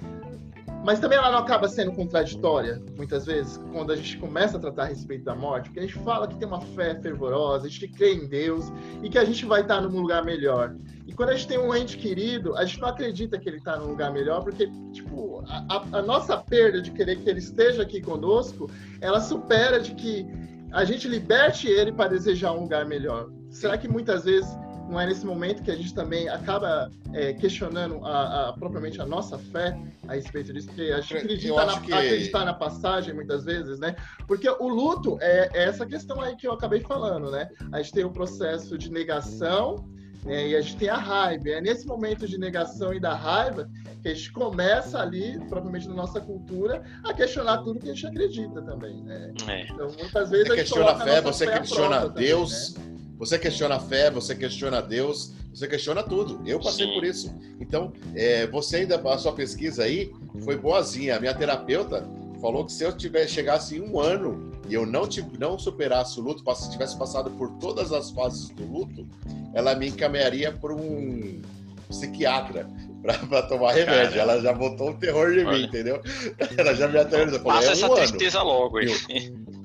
mas 0.87 1.01
também 1.01 1.17
ela 1.17 1.31
não 1.31 1.39
acaba 1.39 1.67
sendo 1.67 1.91
contraditória, 1.91 2.81
muitas 2.95 3.25
vezes, 3.25 3.57
quando 3.73 3.91
a 3.91 3.95
gente 3.97 4.17
começa 4.17 4.55
a 4.55 4.59
tratar 4.59 4.83
a 4.83 4.85
respeito 4.85 5.25
da 5.25 5.35
morte, 5.35 5.65
porque 5.65 5.81
a 5.81 5.83
gente 5.83 5.99
fala 5.99 6.25
que 6.25 6.37
tem 6.37 6.47
uma 6.47 6.61
fé 6.61 6.95
fervorosa, 7.01 7.67
a 7.67 7.69
gente 7.69 7.89
crê 7.89 8.13
em 8.13 8.25
Deus 8.25 8.71
e 9.03 9.09
que 9.09 9.17
a 9.17 9.25
gente 9.25 9.45
vai 9.45 9.63
estar 9.63 9.81
num 9.81 9.99
lugar 9.99 10.23
melhor. 10.23 10.73
E 11.05 11.11
quando 11.11 11.31
a 11.31 11.35
gente 11.35 11.47
tem 11.47 11.57
um 11.57 11.75
ente 11.75 11.97
querido, 11.97 12.55
a 12.55 12.63
gente 12.63 12.79
não 12.79 12.87
acredita 12.87 13.37
que 13.37 13.49
ele 13.49 13.57
está 13.57 13.75
num 13.75 13.87
lugar 13.87 14.13
melhor, 14.13 14.41
porque, 14.43 14.71
tipo, 14.93 15.43
a, 15.49 15.83
a, 15.91 16.01
nossa 16.01 16.37
perda 16.37 16.81
de 16.81 16.91
querer 16.91 17.17
que 17.17 17.29
ele 17.29 17.39
esteja 17.39 17.81
aqui 17.81 17.99
conosco, 17.99 18.71
ela 19.01 19.19
supera 19.19 19.81
de 19.81 19.93
que 19.93 20.25
a 20.71 20.83
gente 20.83 21.07
liberte 21.07 21.67
ele 21.67 21.91
para 21.91 22.09
desejar 22.09 22.51
um 22.53 22.61
lugar 22.61 22.85
melhor. 22.85 23.29
Será 23.49 23.77
que 23.77 23.87
muitas 23.87 24.25
vezes 24.25 24.49
não 24.89 24.99
é 24.99 25.05
nesse 25.05 25.25
momento 25.25 25.63
que 25.63 25.71
a 25.71 25.75
gente 25.75 25.93
também 25.93 26.29
acaba 26.29 26.89
é, 27.13 27.33
questionando 27.33 28.03
a, 28.05 28.49
a, 28.49 28.53
propriamente 28.53 29.01
a 29.01 29.05
nossa 29.05 29.37
fé 29.37 29.77
a 30.07 30.13
respeito 30.13 30.53
disso, 30.53 30.67
porque 30.67 30.83
a 30.83 31.01
gente 31.01 31.17
acredita 31.17 31.65
na, 31.65 31.81
que... 31.81 31.93
acreditar 31.93 32.45
na 32.45 32.53
passagem 32.53 33.13
muitas 33.13 33.43
vezes, 33.43 33.79
né? 33.79 33.95
Porque 34.25 34.49
o 34.49 34.67
luto 34.67 35.17
é, 35.21 35.49
é, 35.53 35.63
essa 35.65 35.85
questão 35.85 36.21
aí 36.21 36.35
que 36.35 36.47
eu 36.47 36.53
acabei 36.53 36.79
falando, 36.79 37.29
né? 37.29 37.49
A 37.71 37.81
gente 37.81 37.93
tem 37.93 38.05
o 38.05 38.11
processo 38.11 38.77
de 38.77 38.89
negação 38.89 39.85
né? 40.27 40.49
e 40.49 40.55
a 40.55 40.61
gente 40.61 40.75
tem 40.77 40.89
a 40.89 40.97
raiva. 40.97 41.49
É 41.49 41.61
nesse 41.61 41.87
momento 41.87 42.27
de 42.27 42.37
negação 42.37 42.93
e 42.93 42.99
da 42.99 43.15
raiva 43.15 43.69
que 44.01 44.09
a 44.09 44.13
gente 44.13 44.31
começa 44.31 44.99
ali, 44.99 45.39
propriamente 45.47 45.87
na 45.87 45.95
nossa 45.95 46.19
cultura, 46.19 46.83
a 47.03 47.13
questionar 47.13 47.59
tudo 47.59 47.79
que 47.79 47.89
a 47.89 47.93
gente 47.93 48.05
acredita 48.05 48.61
também, 48.61 49.01
né? 49.03 49.33
É. 49.47 49.63
Então, 49.63 49.87
muitas 49.87 50.29
vezes 50.29 50.47
você 50.47 50.53
a 50.53 50.55
gente 50.55 50.65
questiona 50.65 50.91
a 50.91 50.99
fé, 50.99 51.21
você 51.21 51.47
questiona 51.47 52.09
Deus. 52.09 52.73
Também, 52.73 52.91
né? 52.91 52.97
Você 53.17 53.39
questiona 53.39 53.75
a 53.75 53.79
fé, 53.79 54.11
você 54.11 54.35
questiona 54.35 54.79
Deus, 54.79 55.33
você 55.51 55.67
questiona 55.67 56.03
tudo. 56.03 56.39
Eu 56.45 56.59
passei 56.59 56.85
Sim. 56.85 56.93
por 56.93 57.03
isso. 57.03 57.35
Então, 57.59 57.91
é, 58.13 58.45
você 58.45 58.77
ainda, 58.77 58.95
a 58.95 59.17
sua 59.17 59.33
pesquisa 59.33 59.83
aí 59.83 60.13
foi 60.43 60.55
boazinha. 60.55 61.17
A 61.17 61.19
minha 61.19 61.33
terapeuta 61.33 62.07
falou 62.37 62.65
que 62.65 62.71
se 62.71 62.83
eu 62.83 62.95
tivesse 62.95 63.33
chegasse 63.33 63.77
em 63.77 63.81
um 63.81 63.99
ano 63.99 64.51
e 64.67 64.73
eu 64.73 64.85
não, 64.85 65.07
não 65.39 65.57
superasse 65.57 66.19
o 66.19 66.23
luto, 66.23 66.43
se 66.55 66.71
tivesse 66.71 66.97
passado 66.97 67.29
por 67.31 67.49
todas 67.59 67.91
as 67.91 68.11
fases 68.11 68.49
do 68.49 68.65
luto, 68.65 69.07
ela 69.53 69.75
me 69.75 69.89
encaminharia 69.89 70.51
para 70.51 70.73
um 70.73 71.41
psiquiatra 71.89 72.67
para 73.29 73.43
tomar 73.43 73.73
remédio. 73.73 74.17
Cara, 74.17 74.21
ela 74.21 74.41
já 74.41 74.53
botou 74.53 74.91
o 74.91 74.93
terror 74.93 75.31
de 75.31 75.45
mim, 75.45 75.63
entendeu? 75.63 76.01
Ela 76.57 76.73
já 76.73 76.87
me 76.87 76.97
aterrorizou. 76.97 77.39
Passa 77.39 77.67
é 77.67 77.69
um 77.69 77.71
essa 77.71 77.85
ano. 77.85 77.95
tristeza 77.95 78.41
logo 78.41 78.77
aí. 78.77 78.87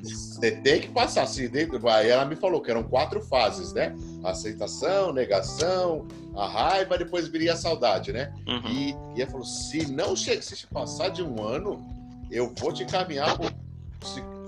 Você 0.03 0.51
tem 0.51 0.81
que 0.81 0.89
passar 0.89 1.23
assim 1.23 1.49
dentro. 1.49 1.89
Aí 1.89 2.09
ela 2.09 2.25
me 2.25 2.37
falou 2.37 2.61
que 2.61 2.71
eram 2.71 2.85
quatro 2.85 3.21
fases, 3.21 3.73
né? 3.73 3.97
aceitação, 4.25 5.13
negação, 5.13 6.07
a 6.35 6.47
raiva, 6.47 6.97
depois 6.97 7.29
viria 7.29 7.53
a 7.53 7.57
saudade, 7.57 8.13
né? 8.13 8.33
Uhum. 8.47 8.71
E, 8.71 8.97
e 9.17 9.23
ela 9.23 9.31
falou: 9.31 9.47
se 9.47 9.91
não 9.91 10.17
se 10.17 10.67
passar 10.73 11.09
de 11.09 11.23
um 11.23 11.43
ano, 11.43 11.85
eu 12.33 12.53
vou 12.59 12.73
te 12.73 12.83
encaminhar 12.83 13.37
pro 13.37 13.53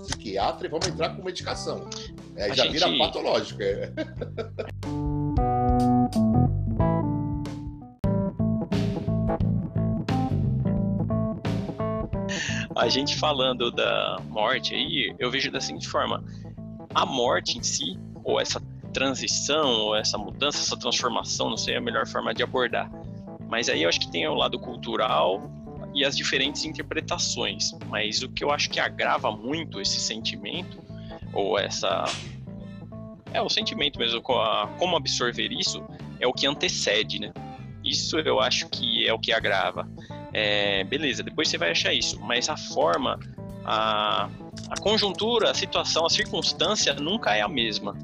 psiquiatra 0.01 0.65
e 0.65 0.69
vamos 0.69 0.87
entrar 0.87 1.15
com 1.15 1.23
medicação. 1.23 1.87
Aí 2.35 2.53
já 2.53 2.63
gente... 2.63 2.73
vira 2.73 2.97
patológico. 2.97 3.61
É. 3.61 3.93
a 12.75 12.89
gente 12.89 13.15
falando 13.15 13.71
da 13.71 14.17
morte 14.29 14.73
aí, 14.73 15.15
eu 15.19 15.29
vejo 15.29 15.51
da 15.51 15.61
seguinte 15.61 15.87
forma: 15.87 16.23
a 16.93 17.05
morte 17.05 17.59
em 17.59 17.63
si, 17.63 17.99
ou 18.23 18.41
essa 18.41 18.59
transição, 18.91 19.69
ou 19.69 19.95
essa 19.95 20.17
mudança, 20.17 20.57
essa 20.57 20.75
transformação, 20.75 21.51
não 21.51 21.57
sei 21.57 21.75
a 21.75 21.81
melhor 21.81 22.07
forma 22.07 22.33
de 22.33 22.41
abordar. 22.41 22.89
Mas 23.47 23.69
aí 23.69 23.83
eu 23.83 23.89
acho 23.89 23.99
que 23.99 24.09
tem 24.09 24.27
o 24.27 24.33
lado 24.33 24.59
cultural 24.59 25.51
e 25.95 26.03
as 26.03 26.15
diferentes 26.15 26.65
interpretações. 26.65 27.71
Mas 27.87 28.21
o 28.21 28.29
que 28.29 28.43
eu 28.43 28.51
acho 28.51 28.69
que 28.69 28.79
agrava 28.79 29.31
muito 29.31 29.79
esse 29.81 29.99
sentimento, 29.99 30.77
ou 31.33 31.57
essa. 31.57 32.03
É, 33.33 33.41
o 33.41 33.49
sentimento 33.49 33.97
mesmo, 33.97 34.21
como 34.21 34.95
absorver 34.95 35.51
isso, 35.51 35.83
é 36.19 36.27
o 36.27 36.33
que 36.33 36.45
antecede, 36.45 37.19
né? 37.19 37.33
Isso 37.83 38.19
eu 38.19 38.39
acho 38.39 38.69
que 38.69 39.07
é 39.07 39.13
o 39.13 39.19
que 39.19 39.31
agrava. 39.31 39.87
É, 40.33 40.83
beleza, 40.83 41.23
depois 41.23 41.47
você 41.47 41.57
vai 41.57 41.71
achar 41.71 41.93
isso, 41.93 42.19
mas 42.21 42.49
a 42.49 42.57
forma, 42.57 43.19
a, 43.63 44.29
a 44.69 44.81
conjuntura, 44.81 45.51
a 45.51 45.53
situação, 45.53 46.05
a 46.05 46.09
circunstância 46.09 46.93
nunca 46.93 47.35
é 47.35 47.41
a 47.41 47.47
mesma. 47.47 47.97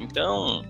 Então, 0.00 0.64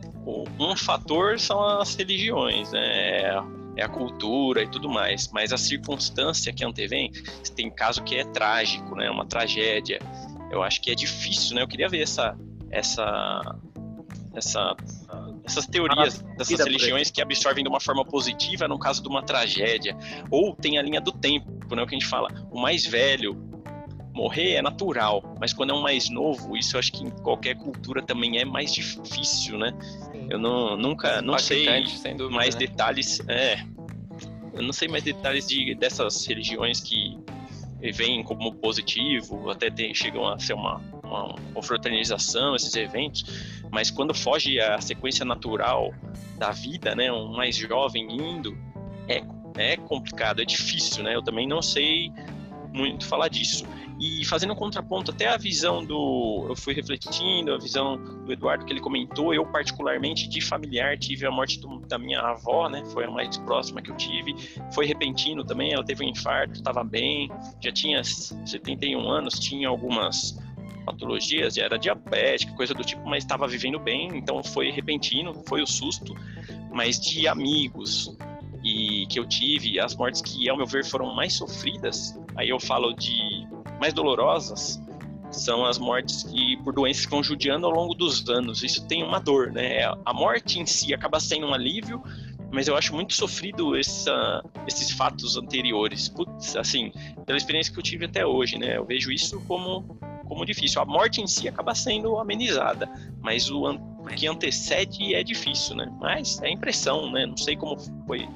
um 0.59 0.77
fator 0.77 1.38
são 1.41 1.61
as 1.81 1.95
religiões, 1.95 2.71
né? 2.73 3.35
É 3.79 3.85
a 3.85 3.88
cultura 3.88 4.62
e 4.62 4.67
tudo 4.69 4.91
mais, 4.91 5.31
mas 5.33 5.53
a 5.53 5.57
circunstância 5.57 6.53
que 6.53 6.64
antevém, 6.64 7.12
tem 7.55 7.71
caso 7.71 8.03
que 8.03 8.17
é 8.17 8.25
trágico, 8.25 8.97
né? 8.97 9.09
Uma 9.09 9.25
tragédia. 9.25 10.01
Eu 10.51 10.62
acho 10.62 10.83
que 10.83 10.91
é 10.91 10.95
difícil, 10.95 11.55
né? 11.55 11.62
Eu 11.62 11.69
queria 11.69 11.88
ver 11.88 12.03
essa 12.03 12.37
essa 12.71 13.57
essa 14.35 14.77
essas 15.45 15.67
teorias 15.67 16.19
dessas 16.37 16.59
religiões 16.59 17.11
que 17.11 17.23
absorvem 17.23 17.62
de 17.62 17.71
uma 17.71 17.81
forma 17.81 18.05
positiva 18.05 18.67
no 18.67 18.79
caso 18.79 19.01
de 19.01 19.09
uma 19.09 19.23
tragédia. 19.23 19.97
Ou 20.31 20.55
tem 20.55 20.77
a 20.77 20.83
linha 20.83 21.01
do 21.01 21.12
tempo, 21.12 21.75
né, 21.75 21.83
o 21.83 21.87
que 21.87 21.95
a 21.95 21.99
gente 21.99 22.09
fala. 22.09 22.29
O 22.51 22.61
mais 22.61 22.85
velho 22.85 23.58
morrer 24.19 24.55
é 24.55 24.63
natural, 24.63 25.23
mas 25.39 25.53
quando 25.53 25.71
é 25.71 25.75
um 25.75 25.81
mais 25.81 26.11
novo, 26.11 26.57
isso 26.57 26.75
eu 26.75 26.81
acho 26.81 26.91
que 26.91 27.05
em 27.05 27.11
qualquer 27.11 27.55
cultura 27.55 28.03
também 28.03 28.39
é 28.39 28.45
mais 28.45 28.75
difícil, 28.75 29.57
né? 29.57 29.73
Eu 30.29 30.41
não, 30.41 30.77
nunca, 30.77 31.23
não 31.23 31.39
sei 31.39 31.65
dúvida, 32.17 32.29
mais 32.29 32.57
né? 32.57 32.67
detalhes, 32.67 33.21
é, 33.29 33.65
eu 34.53 34.63
não 34.63 34.73
sei 34.73 34.89
mais 34.89 35.05
detalhes 35.05 35.47
de, 35.47 35.73
dessas 35.77 36.27
religiões 36.27 36.81
que 36.81 37.17
vêm 37.95 38.25
como 38.25 38.53
positivo, 38.55 39.51
até 39.51 39.71
tem, 39.71 39.95
chegam 39.95 40.27
a 40.27 40.37
ser 40.37 40.55
uma, 40.55 40.83
uma 41.05 41.37
confraternização, 41.55 42.57
esses 42.57 42.75
eventos, 42.75 43.25
mas 43.71 43.89
quando 43.89 44.13
foge 44.13 44.59
a 44.59 44.81
sequência 44.81 45.25
natural 45.25 45.95
da 46.37 46.51
vida, 46.51 46.93
né, 46.97 47.13
um 47.13 47.37
mais 47.37 47.57
jovem 47.57 48.09
indo, 48.11 48.59
é, 49.07 49.23
é 49.57 49.77
complicado, 49.77 50.43
é 50.43 50.45
difícil, 50.45 51.05
né? 51.05 51.15
Eu 51.15 51.23
também 51.23 51.47
não 51.47 51.63
sei 51.63 52.13
muito 52.73 53.07
falar 53.07 53.29
disso. 53.29 53.65
E 54.01 54.25
fazendo 54.25 54.53
um 54.53 54.57
contraponto 54.57 55.11
até 55.11 55.27
a 55.27 55.37
visão 55.37 55.85
do. 55.85 56.47
Eu 56.49 56.55
fui 56.55 56.73
refletindo, 56.73 57.53
a 57.53 57.59
visão 57.59 57.97
do 57.97 58.33
Eduardo 58.33 58.65
que 58.65 58.73
ele 58.73 58.81
comentou. 58.81 59.35
Eu, 59.35 59.45
particularmente, 59.47 60.29
de 60.29 60.41
familiar, 60.41 60.97
tive 60.97 61.27
a 61.27 61.31
morte 61.31 61.59
do, 61.59 61.81
da 61.81 61.99
minha 61.99 62.21
avó, 62.21 62.69
né? 62.69 62.85
Foi 62.93 63.05
a 63.05 63.11
mais 63.11 63.37
próxima 63.39 63.83
que 63.83 63.91
eu 63.91 63.97
tive. 63.97 64.37
Foi 64.73 64.87
repentino 64.87 65.45
também, 65.45 65.73
ela 65.73 65.85
teve 65.85 66.05
um 66.05 66.09
infarto, 66.09 66.55
estava 66.55 66.85
bem, 66.85 67.29
já 67.61 67.73
tinha 67.73 68.05
71 68.05 69.09
anos, 69.11 69.39
tinha 69.39 69.69
algumas 69.69 70.39
patologias, 70.87 71.55
já 71.55 71.65
era 71.65 71.79
diabética, 71.79 72.53
coisa 72.55 72.73
do 72.73 72.83
tipo, 72.83 73.07
mas 73.07 73.25
estava 73.25 73.47
vivendo 73.47 73.79
bem, 73.79 74.09
então 74.17 74.43
foi 74.43 74.71
repentino, 74.71 75.35
foi 75.47 75.61
o 75.61 75.67
susto, 75.67 76.15
mas 76.73 76.99
de 76.99 77.29
amigos 77.29 78.17
e 78.65 79.07
que 79.07 79.19
eu 79.19 79.27
tive, 79.27 79.79
as 79.79 79.95
mortes 79.95 80.23
que 80.23 80.49
ao 80.49 80.57
meu 80.57 80.67
ver 80.67 80.85
foram 80.85 81.15
mais 81.15 81.35
sofridas, 81.35 82.19
aí 82.35 82.49
eu 82.49 82.59
falo 82.59 82.93
de 82.95 83.47
mais 83.79 83.93
dolorosas, 83.93 84.81
são 85.31 85.64
as 85.64 85.79
mortes 85.79 86.23
que 86.23 86.57
por 86.59 86.73
doenças 86.73 87.03
ficam 87.03 87.23
judiando 87.23 87.67
ao 87.67 87.73
longo 87.73 87.95
dos 87.95 88.29
anos. 88.29 88.62
Isso 88.62 88.87
tem 88.87 89.03
uma 89.03 89.19
dor, 89.19 89.53
né? 89.53 89.81
A 90.05 90.12
morte 90.12 90.59
em 90.59 90.67
si 90.67 90.95
acaba 90.95 91.21
sendo 91.21 91.47
um 91.47 91.55
alívio, 91.55 92.03
mas 92.51 92.67
eu 92.67 92.77
acho 92.77 92.95
muito 92.95 93.14
sofrido 93.14 93.77
essa, 93.77 94.43
esses 94.67 94.91
fatos 94.91 95.37
anteriores. 95.37 96.09
Putz, 96.09 96.57
assim, 96.57 96.91
pela 97.27 97.37
experiência 97.37 97.73
que 97.73 97.79
eu 97.79 97.83
tive 97.83 98.07
até 98.07 98.25
hoje, 98.25 98.59
né? 98.59 98.77
Eu 98.77 98.87
vejo 98.87 99.12
isso 99.12 99.41
como 99.47 99.99
como 100.29 100.45
difícil. 100.45 100.81
A 100.83 100.85
morte 100.85 101.21
em 101.21 101.27
si 101.27 101.49
acaba 101.49 101.75
sendo 101.75 102.19
amenizada, 102.19 102.88
mas 103.21 103.51
o, 103.51 103.64
o 103.64 104.05
que 104.05 104.27
antecede 104.27 105.14
é 105.14 105.25
difícil, 105.25 105.75
né? 105.75 105.91
Mas 105.99 106.41
é 106.43 106.51
impressão, 106.51 107.11
né? 107.11 107.27
Não 107.27 107.37
sei 107.37 107.57
como 107.57 107.77
foi 108.07 108.29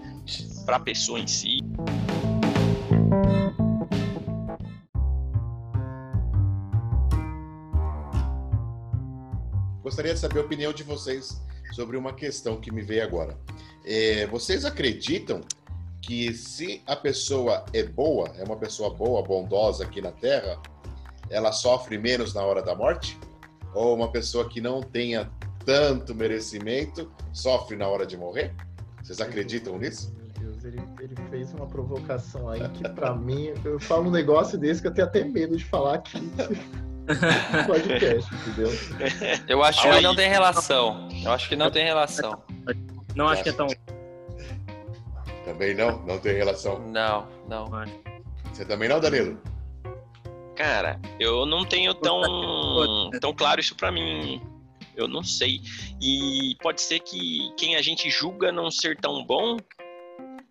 para 0.65 0.77
a 0.77 0.81
pessoa 0.81 1.21
em 1.21 1.27
si. 1.27 1.59
Gostaria 9.83 10.15
de 10.15 10.21
saber 10.21 10.39
a 10.39 10.43
opinião 10.43 10.73
de 10.73 10.83
vocês 10.83 11.41
sobre 11.73 11.97
uma 11.97 12.13
questão 12.13 12.61
que 12.61 12.71
me 12.71 12.83
veio 12.83 13.03
agora. 13.03 13.37
É, 13.85 14.27
vocês 14.27 14.65
acreditam 14.65 15.41
que 16.01 16.33
se 16.35 16.83
a 16.87 16.97
pessoa 16.97 17.65
é 17.73 17.83
boa, 17.83 18.29
é 18.37 18.45
uma 18.45 18.57
pessoa 18.57 18.91
boa, 18.93 19.23
bondosa 19.23 19.85
aqui 19.85 20.01
na 20.01 20.13
Terra, 20.13 20.61
ela 21.31 21.53
sofre 21.53 21.97
menos 21.99 22.35
na 22.35 22.43
hora 22.43 22.63
da 22.63 22.75
morte? 22.75 23.19
Ou 23.75 23.95
uma 23.95 24.11
pessoa 24.11 24.49
que 24.49 24.61
não 24.61 24.83
tenha 24.83 25.31
tanto 25.65 26.15
merecimento 26.15 27.11
sofre 27.33 27.77
na 27.77 27.89
hora 27.89 28.05
de 28.05 28.17
morrer? 28.17 28.55
Vocês 29.03 29.21
acreditam 29.21 29.79
nisso? 29.79 30.13
Deus, 30.39 30.65
ele, 30.65 30.83
ele 31.01 31.15
fez 31.31 31.53
uma 31.55 31.67
provocação 31.67 32.49
aí 32.49 32.69
que 32.71 32.89
para 32.89 33.15
mim, 33.17 33.53
eu 33.65 33.81
falo 33.81 34.09
um 34.09 34.11
negócio 34.11 34.59
desse 34.59 34.83
que 34.83 34.89
eu 34.89 34.95
tenho 34.95 35.07
até 35.07 35.25
medo 35.25 35.57
de 35.57 35.65
falar 35.65 35.95
aqui. 35.95 36.21
podcast, 37.67 38.35
entendeu? 38.35 38.71
Eu 39.49 39.63
acho 39.63 39.83
que 39.83 40.01
não 40.01 40.15
tem 40.15 40.29
relação. 40.29 41.09
Eu 41.25 41.33
acho 41.33 41.49
que 41.49 41.57
não 41.57 41.71
tem 41.71 41.85
relação. 41.85 42.43
Não 43.15 43.29
acho 43.29 43.43
que 43.43 43.49
é 43.49 43.53
tão. 43.53 43.67
Também 45.45 45.75
não? 45.75 46.05
Não 46.07 46.19
tem 46.19 46.35
relação? 46.35 46.79
Não, 46.89 47.27
não. 47.49 47.71
Você 48.53 48.65
também 48.65 48.89
não, 48.89 49.01
Danilo? 49.01 49.41
Cara, 50.57 51.01
eu 51.19 51.47
não 51.47 51.65
tenho 51.65 51.95
tão, 51.95 53.11
tão 53.21 53.35
claro 53.35 53.61
isso 53.61 53.75
para 53.75 53.91
mim. 53.91 54.41
Eu 54.95 55.09
não 55.09 55.23
sei. 55.23 55.61
E 56.01 56.57
pode 56.63 56.83
ser 56.83 57.01
que 57.01 57.51
quem 57.57 57.77
a 57.77 57.83
gente 57.83 58.11
julga 58.11 58.53
não 58.53 58.71
ser 58.71 58.97
tão 58.99 59.25
bom 59.25 59.57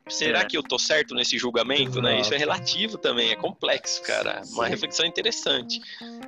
será 0.09 0.39
é. 0.39 0.45
que 0.45 0.57
eu 0.57 0.63
tô 0.63 0.77
certo 0.77 1.13
nesse 1.15 1.37
julgamento, 1.37 1.91
Exato. 1.91 2.01
né? 2.01 2.19
Isso 2.19 2.33
é 2.33 2.37
relativo 2.37 2.97
também, 2.97 3.31
é 3.31 3.35
complexo, 3.35 4.01
cara. 4.03 4.43
Sim. 4.43 4.55
Uma 4.55 4.67
reflexão 4.67 5.05
interessante. 5.05 5.79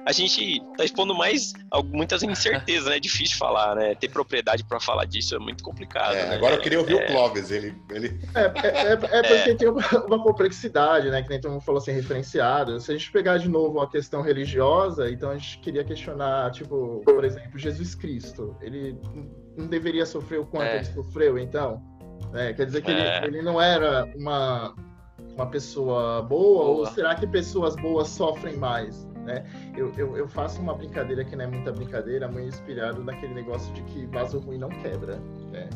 A 0.05 0.11
gente 0.11 0.61
tá 0.77 0.83
expondo 0.83 1.15
mais 1.15 1.53
muitas 1.85 2.21
incertezas, 2.23 2.89
né? 2.89 2.97
É 2.97 2.99
difícil 2.99 3.37
falar, 3.37 3.75
né? 3.75 3.95
Ter 3.95 4.09
propriedade 4.09 4.63
para 4.63 4.79
falar 4.79 5.05
disso 5.05 5.35
é 5.35 5.39
muito 5.39 5.63
complicado. 5.63 6.15
É, 6.15 6.29
né? 6.29 6.35
Agora 6.35 6.55
eu 6.55 6.61
queria 6.61 6.79
ouvir 6.79 6.99
é... 6.99 7.05
o 7.05 7.07
Clóvis, 7.07 7.51
ele... 7.51 7.75
ele... 7.89 8.19
É, 8.35 8.41
é, 8.41 8.87
é, 8.87 8.93
é 8.93 9.23
porque 9.23 9.55
tem 9.55 9.69
uma, 9.69 10.05
uma, 10.05 10.21
complexidade, 10.21 11.09
né? 11.09 11.21
Que 11.23 11.29
nem 11.29 11.39
todo 11.39 11.51
mundo 11.51 11.61
falou 11.61 11.79
assim, 11.79 11.91
referenciado. 11.91 12.79
Se 12.79 12.91
a 12.91 12.97
gente 12.97 13.11
pegar 13.11 13.37
de 13.37 13.49
novo 13.49 13.79
a 13.79 13.89
questão 13.89 14.21
religiosa, 14.21 15.09
então 15.09 15.29
a 15.29 15.37
gente 15.37 15.59
queria 15.59 15.83
questionar, 15.83 16.51
tipo, 16.51 17.01
por 17.05 17.23
exemplo, 17.23 17.57
Jesus 17.57 17.95
Cristo. 17.95 18.55
Ele 18.61 18.97
não 19.57 19.67
deveria 19.67 20.05
sofrer 20.05 20.39
o 20.39 20.45
quanto 20.45 20.67
ele 20.67 20.85
sofreu, 20.85 21.37
então? 21.37 21.81
É, 22.33 22.53
quer 22.53 22.65
dizer 22.65 22.81
que 22.81 22.91
é. 22.91 23.17
ele, 23.17 23.37
ele, 23.37 23.41
não 23.41 23.61
era 23.61 24.05
uma, 24.15 24.73
uma 25.35 25.45
pessoa 25.47 26.21
boa, 26.21 26.65
boa, 26.65 26.65
ou 26.65 26.85
será 26.87 27.15
que 27.15 27.27
pessoas 27.27 27.75
boas 27.75 28.07
sofrem 28.07 28.57
mais? 28.57 29.07
Né? 29.23 29.45
Eu, 29.75 29.91
eu, 29.97 30.17
eu, 30.17 30.27
faço 30.27 30.61
uma 30.61 30.73
brincadeira 30.73 31.23
que 31.23 31.35
não 31.35 31.45
é 31.45 31.47
muita 31.47 31.71
brincadeira, 31.71 32.27
muito 32.27 32.47
inspirado 32.47 33.03
naquele 33.03 33.33
negócio 33.33 33.73
de 33.73 33.81
que 33.83 34.05
vaso 34.07 34.39
ruim 34.39 34.57
não 34.57 34.69
quebra. 34.69 35.17
Né? 35.51 35.69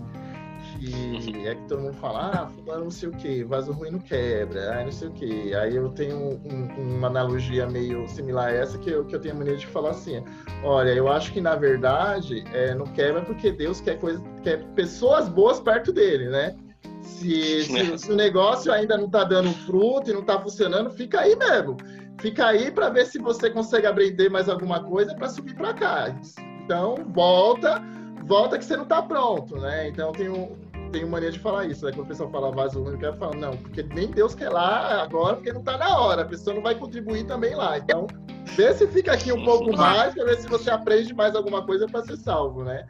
Que 0.79 1.47
é 1.47 1.55
que 1.55 1.61
todo 1.67 1.81
mundo 1.81 1.93
fala, 1.93 2.31
ah, 2.33 2.47
fulano 2.47 2.85
não 2.85 2.91
sei 2.91 3.09
o 3.09 3.11
que, 3.13 3.43
vaso 3.43 3.71
ruim 3.71 3.91
não 3.91 3.99
quebra, 3.99 4.79
ah, 4.79 4.83
não 4.83 4.91
sei 4.91 5.07
o 5.07 5.11
que. 5.11 5.53
Aí 5.55 5.75
eu 5.75 5.89
tenho 5.89 6.17
um, 6.17 6.95
uma 6.97 7.07
analogia 7.07 7.65
meio 7.67 8.07
similar 8.07 8.49
a 8.49 8.51
essa 8.51 8.77
que 8.77 8.89
eu, 8.89 9.05
que 9.05 9.15
eu 9.15 9.19
tenho 9.19 9.35
a 9.35 9.37
maneira 9.37 9.59
de 9.59 9.67
falar 9.67 9.91
assim: 9.91 10.23
olha, 10.63 10.89
eu 10.89 11.07
acho 11.07 11.31
que 11.31 11.39
na 11.39 11.55
verdade 11.55 12.43
é, 12.53 12.75
não 12.75 12.85
quebra 12.87 13.21
porque 13.21 13.51
Deus 13.51 13.79
quer, 13.79 13.97
coisa, 13.97 14.21
quer 14.43 14.63
pessoas 14.75 15.29
boas 15.29 15.59
perto 15.59 15.93
dele, 15.93 16.27
né? 16.29 16.55
Se, 17.01 17.63
se, 17.63 17.97
se, 17.97 18.11
o 18.11 18.15
negócio 18.15 18.71
ainda 18.71 18.97
não 18.97 19.05
está 19.05 19.23
dando 19.23 19.51
fruto 19.65 20.09
e 20.09 20.13
não 20.13 20.21
está 20.21 20.39
funcionando, 20.39 20.89
fica 20.91 21.21
aí 21.21 21.35
mesmo. 21.35 21.77
Fica 22.19 22.47
aí 22.47 22.71
para 22.71 22.89
ver 22.89 23.05
se 23.05 23.19
você 23.19 23.49
consegue 23.49 23.85
aprender 23.85 24.29
mais 24.29 24.49
alguma 24.49 24.83
coisa 24.83 25.13
para 25.15 25.29
subir 25.29 25.55
para 25.55 25.73
cá. 25.73 26.15
Então, 26.63 26.95
volta, 27.09 27.81
volta 28.23 28.57
que 28.57 28.65
você 28.65 28.75
não 28.75 28.83
está 28.83 29.01
pronto, 29.01 29.55
né? 29.57 29.87
Então, 29.87 30.11
tem 30.11 30.27
um, 30.27 30.55
tenho 30.91 31.07
mania 31.07 31.31
de 31.31 31.39
falar 31.39 31.65
isso, 31.65 31.85
né? 31.85 31.91
Quando 31.91 32.05
o 32.05 32.07
pessoal 32.07 32.29
fala 32.31 32.51
vaso 32.51 32.83
único, 32.83 33.05
eu 33.05 33.13
falo, 33.17 33.35
não, 33.35 33.51
porque 33.55 33.83
nem 33.83 34.07
Deus 34.07 34.33
quer 34.33 34.49
lá 34.49 35.03
agora, 35.03 35.35
porque 35.35 35.53
não 35.53 35.59
está 35.59 35.77
na 35.77 35.99
hora, 35.99 36.23
a 36.23 36.25
pessoa 36.25 36.55
não 36.55 36.61
vai 36.63 36.75
contribuir 36.75 37.25
também 37.25 37.55
lá. 37.55 37.77
Então, 37.77 38.07
vê 38.55 38.73
se 38.73 38.87
fica 38.87 39.13
aqui 39.13 39.31
um 39.31 39.43
pouco 39.43 39.75
mais, 39.75 40.13
para 40.13 40.25
ver 40.25 40.37
se 40.37 40.47
você 40.47 40.69
aprende 40.69 41.13
mais 41.13 41.35
alguma 41.35 41.63
coisa 41.65 41.85
para 41.87 42.03
ser 42.03 42.17
salvo, 42.17 42.63
né? 42.63 42.85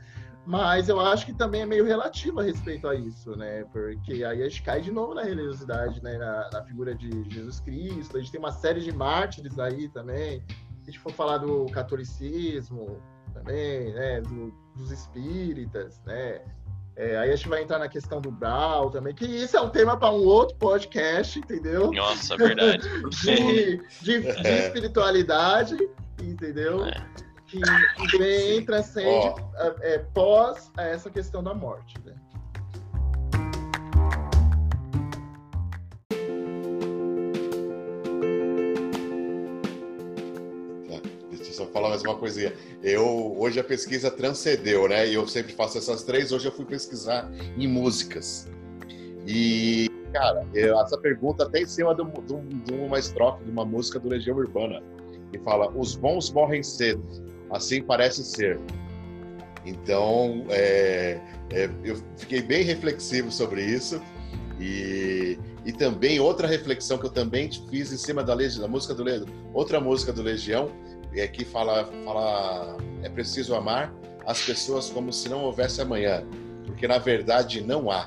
Mas 0.48 0.88
eu 0.88 0.98
acho 0.98 1.26
que 1.26 1.34
também 1.34 1.64
é 1.64 1.66
meio 1.66 1.84
relativo 1.84 2.40
a 2.40 2.44
respeito 2.44 2.88
a 2.88 2.96
isso, 2.96 3.36
né? 3.36 3.66
Porque 3.74 4.24
aí 4.24 4.42
a 4.42 4.48
gente 4.48 4.64
cai 4.64 4.80
de 4.80 4.94
novo 4.94 5.14
na 5.14 5.22
religiosidade, 5.22 6.02
né? 6.02 6.18
Na, 6.18 6.50
na 6.54 6.64
figura 6.64 6.96
de 6.96 7.30
Jesus 7.30 7.60
Cristo. 7.60 8.16
A 8.16 8.20
gente 8.22 8.32
tem 8.32 8.40
uma 8.40 8.54
série 8.54 8.80
de 8.80 8.94
mártires 8.94 9.60
aí 9.60 9.90
também. 9.90 10.42
Se 10.48 10.84
a 10.84 10.86
gente 10.86 11.00
for 11.00 11.12
falar 11.12 11.40
do 11.40 11.66
catolicismo 11.66 12.98
também, 13.34 13.94
né? 13.94 14.22
Do, 14.22 14.54
dos 14.78 14.90
espíritas, 14.90 16.02
né? 16.06 16.40
É, 16.96 17.18
aí 17.18 17.30
a 17.30 17.36
gente 17.36 17.50
vai 17.50 17.62
entrar 17.62 17.78
na 17.78 17.90
questão 17.90 18.22
do 18.22 18.32
Brau 18.32 18.90
também, 18.90 19.14
que 19.14 19.26
isso 19.26 19.58
é 19.58 19.62
um 19.62 19.70
tema 19.70 19.98
para 19.98 20.12
um 20.12 20.24
outro 20.24 20.56
podcast, 20.56 21.38
entendeu? 21.38 21.92
Nossa, 21.92 22.36
é 22.36 22.38
verdade. 22.38 22.90
de, 23.22 23.78
de, 24.02 24.22
de, 24.22 24.48
espiritualidade, 24.48 25.78
entendeu? 26.24 26.86
É 26.86 27.27
que, 27.48 27.60
que 27.60 28.18
vem 28.18 28.66
transcende 28.66 29.34
oh. 29.42 29.84
é, 29.84 30.00
pós 30.14 30.70
essa 30.78 31.10
questão 31.10 31.42
da 31.42 31.54
morte. 31.54 31.96
Né? 32.06 32.14
Deixa 41.30 41.52
eu 41.52 41.54
só 41.54 41.66
falar 41.68 41.90
mais 41.90 42.04
uma 42.04 42.16
coisinha. 42.16 42.54
Eu 42.84 43.36
hoje 43.40 43.60
a 43.60 43.64
pesquisa 43.64 44.12
transcendeu, 44.12 44.88
né? 44.88 45.08
E 45.08 45.14
eu 45.14 45.26
sempre 45.28 45.54
faço 45.54 45.78
essas 45.78 46.04
três. 46.04 46.32
Hoje 46.32 46.48
eu 46.48 46.52
fui 46.52 46.66
pesquisar 46.66 47.32
em 47.58 47.68
músicas. 47.68 48.50
E, 49.26 49.90
cara, 50.14 50.46
eu, 50.54 50.80
essa 50.80 50.98
pergunta 50.98 51.44
até 51.44 51.62
em 51.62 51.66
cima 51.66 51.94
de, 51.96 52.04
de, 52.04 52.60
de 52.64 52.74
uma 52.74 53.00
estrofe 53.00 53.44
de 53.44 53.52
uma 53.52 53.66
música 53.66 54.00
do 54.00 54.10
Legião 54.10 54.38
Urbana, 54.38 54.82
que 55.32 55.40
fala: 55.40 55.70
Os 55.70 55.96
bons 55.96 56.32
morrem 56.32 56.64
cedo, 56.64 57.04
assim 57.52 57.82
parece 57.82 58.24
ser. 58.24 58.60
Então, 59.66 60.46
é, 60.50 61.20
é, 61.52 61.70
eu 61.84 62.02
fiquei 62.16 62.42
bem 62.42 62.64
reflexivo 62.64 63.32
sobre 63.32 63.64
isso. 63.64 64.02
E, 64.60 65.38
e 65.66 65.72
também 65.72 66.20
outra 66.20 66.48
reflexão 66.48 66.98
que 66.98 67.06
eu 67.06 67.12
também 67.12 67.50
fiz 67.70 67.92
em 67.92 67.98
cima 67.98 68.24
da, 68.24 68.34
Legião, 68.34 68.62
da 68.62 68.68
música 68.68 68.96
do 68.96 69.04
outra 69.54 69.80
música 69.80 70.12
do 70.12 70.22
Legião, 70.22 70.72
é 71.14 71.28
que 71.28 71.46
fala, 71.46 71.86
fala 72.06 72.78
é 73.04 73.10
preciso 73.10 73.56
amar 73.56 73.94
as 74.26 74.42
pessoas 74.42 74.90
como 74.90 75.12
se 75.14 75.30
não 75.30 75.44
houvesse 75.44 75.82
amanhã, 75.82 76.24
porque 76.66 76.88
na 76.88 76.98
verdade 76.98 77.62
não 77.62 77.90
há. 77.90 78.06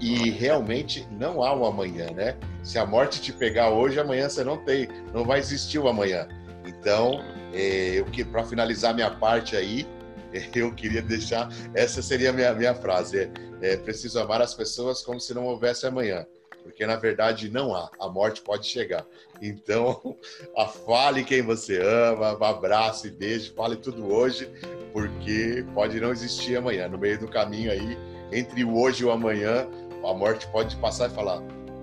E 0.00 0.30
realmente 0.30 1.06
não 1.10 1.42
há 1.42 1.56
um 1.56 1.64
amanhã, 1.64 2.06
né? 2.10 2.36
Se 2.62 2.78
a 2.78 2.84
morte 2.84 3.20
te 3.20 3.32
pegar 3.32 3.70
hoje, 3.70 3.98
amanhã 3.98 4.28
você 4.28 4.42
não 4.42 4.56
tem, 4.56 4.88
não 5.12 5.24
vai 5.24 5.38
existir 5.38 5.78
o 5.78 5.88
amanhã. 5.88 6.26
Então, 6.66 7.22
é, 7.54 8.00
eu 8.00 8.04
que 8.06 8.24
para 8.24 8.44
finalizar 8.44 8.92
minha 8.92 9.10
parte 9.10 9.56
aí, 9.56 9.86
eu 10.54 10.74
queria 10.74 11.00
deixar 11.00 11.48
essa 11.72 12.02
seria 12.02 12.30
a 12.30 12.32
minha 12.32 12.52
minha 12.52 12.74
frase: 12.74 13.20
é, 13.20 13.30
é, 13.62 13.76
preciso 13.76 14.18
amar 14.18 14.42
as 14.42 14.54
pessoas 14.54 15.02
como 15.02 15.20
se 15.20 15.32
não 15.32 15.44
houvesse 15.44 15.86
amanhã, 15.86 16.26
porque 16.62 16.84
na 16.84 16.96
verdade 16.96 17.50
não 17.50 17.74
há. 17.74 17.90
A 18.00 18.08
morte 18.08 18.42
pode 18.42 18.66
chegar. 18.66 19.06
Então, 19.40 20.16
a 20.56 20.66
fale 20.66 21.24
quem 21.24 21.42
você 21.42 21.80
ama, 21.80 22.32
abraço 22.46 23.06
e 23.06 23.10
beijo, 23.10 23.54
fale 23.54 23.76
tudo 23.76 24.12
hoje, 24.12 24.50
porque 24.92 25.64
pode 25.74 26.00
não 26.00 26.10
existir 26.10 26.56
amanhã. 26.56 26.88
No 26.88 26.98
meio 26.98 27.18
do 27.18 27.28
caminho 27.28 27.70
aí, 27.70 27.96
entre 28.32 28.64
o 28.64 28.76
hoje 28.76 29.02
e 29.02 29.06
o 29.06 29.12
amanhã, 29.12 29.66
a 30.04 30.12
morte 30.12 30.46
pode 30.48 30.76
passar 30.76 31.08
e 31.08 31.14
falar: 31.14 31.40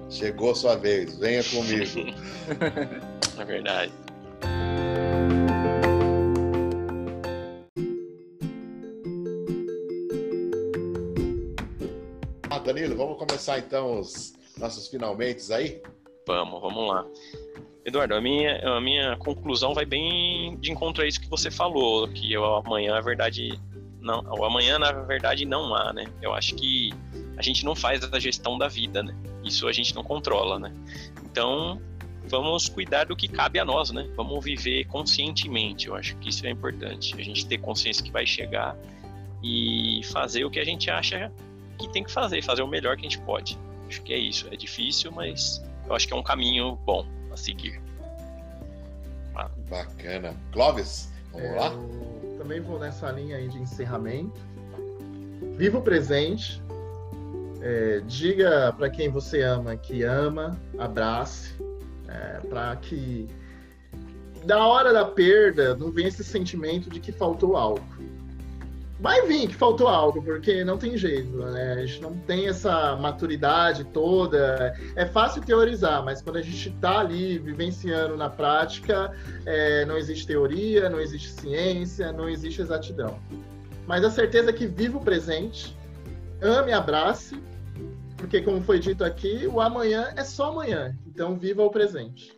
chegou 0.10 0.54
sua 0.54 0.76
vez, 0.76 1.18
venha 1.18 1.44
comigo. 1.46 2.14
É 3.40 3.46
verdade. 3.46 3.92
Vamos 12.96 13.18
começar 13.18 13.60
então 13.60 14.00
os 14.00 14.34
nossos 14.58 14.88
finalmente 14.88 15.52
aí? 15.54 15.82
Vamos, 16.28 16.62
vamos 16.62 16.88
lá. 16.88 17.06
Eduardo, 17.84 18.14
a 18.14 18.22
minha, 18.22 18.58
a 18.78 18.80
minha 18.80 19.18
conclusão 19.18 19.74
vai 19.74 19.86
bem 19.86 20.56
de 20.58 20.72
encontro 20.72 21.04
a 21.04 21.08
isso 21.08 21.20
que 21.20 21.30
você 21.30 21.50
falou, 21.50 22.08
que 22.08 22.38
o 22.38 22.56
amanhã, 22.58 22.94
na 22.94 23.02
verdade, 23.02 23.60
não, 24.00 24.22
o 24.24 24.46
amanhã, 24.46 24.78
na 24.78 24.92
verdade, 24.92 25.46
não 25.46 25.74
há, 25.74 25.92
né? 25.92 26.06
Eu 26.22 26.34
acho 26.34 26.54
que 26.56 26.92
a 27.38 27.42
gente 27.42 27.66
não 27.66 27.76
faz 27.76 28.04
a 28.04 28.20
gestão 28.20 28.58
da 28.58 28.68
vida, 28.68 29.02
né? 29.02 29.16
Isso 29.44 29.68
a 29.68 29.72
gente 29.72 29.96
não 29.96 30.04
controla, 30.04 30.60
né? 30.60 30.72
Então, 31.24 31.82
vamos 32.28 32.70
cuidar 32.70 33.06
do 33.06 33.16
que 33.16 33.28
cabe 33.28 33.58
a 33.58 33.66
nós, 33.66 33.90
né? 33.90 34.08
Vamos 34.16 34.44
viver 34.44 34.86
conscientemente. 34.86 35.88
Eu 35.88 35.96
acho 35.96 36.16
que 36.18 36.30
isso 36.30 36.46
é 36.46 36.52
importante. 36.52 37.16
A 37.20 37.24
gente 37.24 37.48
ter 37.48 37.58
consciência 37.58 38.04
que 38.04 38.12
vai 38.12 38.28
chegar 38.28 38.78
e 39.44 40.02
fazer 40.12 40.46
o 40.46 40.52
que 40.52 40.60
a 40.60 40.64
gente 40.64 40.90
acha 40.92 41.32
que 41.88 41.94
tem 41.94 42.04
que 42.04 42.12
fazer, 42.12 42.42
fazer 42.44 42.62
o 42.62 42.68
melhor 42.68 42.96
que 42.96 43.02
a 43.02 43.10
gente 43.10 43.20
pode. 43.20 43.58
Acho 43.88 44.02
que 44.02 44.14
é 44.14 44.18
isso. 44.18 44.48
É 44.52 44.56
difícil, 44.56 45.12
mas 45.12 45.64
eu 45.88 45.96
acho 45.96 46.08
que 46.08 46.14
é 46.14 46.16
um 46.16 46.24
caminho 46.24 46.76
bom 46.86 47.06
a 47.32 47.38
seguir. 47.38 47.82
Ah. 49.36 49.50
Bacana. 49.70 50.36
Clóvis, 50.52 51.12
vamos 51.32 51.48
é, 51.48 51.56
lá? 51.56 51.72
também 52.38 52.60
vou 52.60 52.80
nessa 52.80 53.12
linha 53.12 53.38
aí 53.38 53.48
de 53.48 53.60
encerramento. 53.60 54.40
Viva 55.56 55.78
o 55.78 55.82
presente. 55.82 56.62
É, 57.62 58.02
diga 58.08 58.74
para 58.76 58.90
quem 58.90 59.10
você 59.10 59.44
ama 59.44 59.78
que 59.78 60.02
ama, 60.02 60.60
abrace, 60.80 61.54
é, 62.08 62.40
para 62.48 62.76
que 62.78 63.28
da 64.44 64.66
hora 64.66 64.92
da 64.92 65.06
perda 65.06 65.76
não 65.76 65.92
venha 65.92 66.08
esse 66.08 66.24
sentimento 66.24 66.90
de 66.90 67.00
que 67.00 67.12
faltou 67.12 67.56
algo 67.56 67.86
vai 69.02 69.26
vir 69.26 69.48
que 69.48 69.56
faltou 69.56 69.88
algo, 69.88 70.22
porque 70.22 70.64
não 70.64 70.78
tem 70.78 70.96
jeito, 70.96 71.36
né? 71.36 71.74
A 71.74 71.86
gente 71.86 72.00
não 72.02 72.16
tem 72.20 72.48
essa 72.48 72.96
maturidade 72.96 73.84
toda. 73.86 74.76
É 74.96 75.08
fácil 75.08 75.42
teorizar, 75.42 76.06
mas 76.06 76.22
quando 76.22 76.38
a 76.38 76.42
gente 76.42 76.70
está 76.70 77.00
ali 77.00 77.40
vivenciando 77.40 78.16
na 78.16 78.30
prática, 78.30 79.12
é, 79.44 79.86
não 79.86 79.98
existe 79.98 80.28
teoria, 80.28 80.88
não 80.88 81.02
existe 81.02 81.30
ciência, 81.32 82.14
não 82.14 82.30
existe 82.30 82.62
exatidão. 82.62 83.20
Mas 83.88 84.04
a 84.04 84.12
certeza 84.12 84.52
é 84.52 84.54
que 84.54 84.68
viva 84.68 85.00
o 85.00 85.02
presente, 85.02 85.76
ame 86.40 86.72
abrace, 86.72 87.42
porque 88.18 88.40
como 88.40 88.62
foi 88.62 88.78
dito 88.78 89.04
aqui, 89.04 89.48
o 89.48 89.60
amanhã 89.60 90.14
é 90.16 90.24
só 90.24 90.52
amanhã. 90.52 90.96
Então 91.08 91.36
viva 91.36 91.64
o 91.64 91.72
presente. 91.72 92.32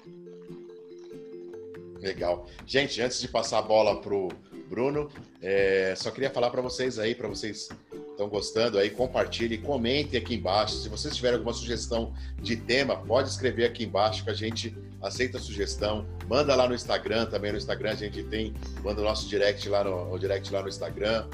Legal. 1.99 2.47
Gente, 2.65 3.02
antes 3.02 3.19
de 3.19 3.28
passar 3.28 3.60
a 3.60 3.62
bola 3.62 3.99
pro 3.99 4.30
Bruno. 4.73 5.07
É, 5.39 5.93
só 5.95 6.09
queria 6.09 6.31
falar 6.31 6.49
para 6.49 6.62
vocês 6.62 6.97
aí, 6.97 7.13
para 7.13 7.27
vocês 7.27 7.69
estão 8.09 8.27
gostando 8.27 8.79
aí, 8.79 8.89
compartilhem, 8.89 9.62
comentem 9.62 10.19
aqui 10.19 10.33
embaixo. 10.33 10.77
Se 10.77 10.89
vocês 10.89 11.15
tiverem 11.15 11.38
alguma 11.38 11.53
sugestão 11.53 12.12
de 12.41 12.55
tema, 12.55 12.97
pode 12.97 13.29
escrever 13.29 13.65
aqui 13.65 13.83
embaixo 13.83 14.23
que 14.23 14.31
a 14.31 14.33
gente 14.33 14.75
aceita 14.99 15.38
a 15.38 15.41
sugestão. 15.41 16.07
Manda 16.27 16.55
lá 16.55 16.67
no 16.67 16.73
Instagram, 16.73 17.27
também 17.27 17.51
no 17.51 17.57
Instagram 17.59 17.91
a 17.91 17.95
gente 17.95 18.23
tem, 18.23 18.55
manda 18.83 18.99
o 18.99 19.03
nosso 19.03 19.29
direct 19.29 19.69
lá 19.69 19.83
no, 19.83 20.17
direct 20.17 20.51
lá 20.51 20.63
no 20.63 20.69
Instagram. 20.69 21.27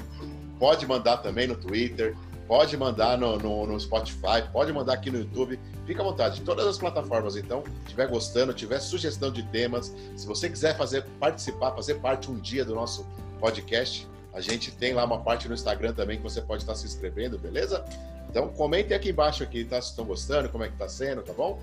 Pode 0.58 0.86
mandar 0.86 1.18
também 1.18 1.46
no 1.46 1.54
Twitter, 1.54 2.14
pode 2.46 2.76
mandar 2.76 3.16
no, 3.16 3.38
no, 3.38 3.66
no, 3.66 3.80
Spotify, 3.80 4.42
pode 4.52 4.70
mandar 4.70 4.94
aqui 4.94 5.10
no 5.10 5.18
YouTube. 5.18 5.58
Fica 5.86 6.02
à 6.02 6.04
vontade, 6.04 6.42
todas 6.42 6.66
as 6.66 6.76
plataformas. 6.76 7.36
Então, 7.36 7.64
estiver 7.84 8.06
gostando, 8.06 8.52
tiver 8.52 8.80
sugestão 8.80 9.32
de 9.32 9.42
temas, 9.44 9.94
se 10.14 10.26
você 10.26 10.50
quiser 10.50 10.76
fazer 10.76 11.04
participar, 11.18 11.72
fazer 11.72 11.94
parte 11.94 12.30
um 12.30 12.38
dia 12.38 12.66
do 12.66 12.74
nosso 12.74 13.06
podcast. 13.40 14.06
A 14.32 14.40
gente 14.40 14.70
tem 14.70 14.92
lá 14.92 15.04
uma 15.04 15.18
parte 15.18 15.48
no 15.48 15.54
Instagram 15.54 15.92
também 15.92 16.18
que 16.18 16.22
você 16.22 16.40
pode 16.40 16.62
estar 16.62 16.74
se 16.74 16.86
inscrevendo, 16.86 17.38
beleza? 17.38 17.84
Então 18.28 18.48
comentem 18.48 18.96
aqui 18.96 19.10
embaixo 19.10 19.42
aqui, 19.42 19.64
tá? 19.64 19.80
Se 19.80 19.90
estão 19.90 20.04
gostando, 20.04 20.48
como 20.48 20.62
é 20.62 20.68
que 20.68 20.76
tá 20.76 20.88
sendo, 20.88 21.22
tá 21.22 21.32
bom? 21.32 21.58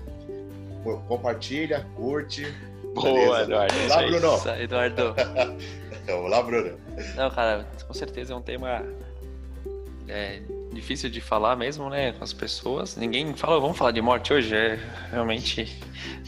Compartilha, 1.06 1.86
curte. 1.96 2.52
Boa, 2.94 3.42
Eduardo. 3.42 3.74
Olá, 3.84 4.02
Bruno. 4.02 4.36
Isso, 4.36 4.48
Eduardo. 4.50 5.14
Olá, 6.24 6.42
Bruno. 6.42 6.78
Não, 7.14 7.30
cara, 7.30 7.66
com 7.86 7.94
certeza 7.94 8.32
é 8.32 8.36
um 8.36 8.42
tema 8.42 8.82
é, 10.08 10.40
difícil 10.72 11.08
de 11.10 11.20
falar 11.20 11.56
mesmo, 11.56 11.88
né, 11.88 12.12
com 12.12 12.24
as 12.24 12.32
pessoas. 12.32 12.96
Ninguém 12.96 13.34
fala, 13.34 13.58
vamos 13.60 13.76
falar 13.76 13.92
de 13.92 14.00
morte 14.00 14.32
hoje, 14.32 14.54
é 14.54 14.78
realmente 15.10 15.78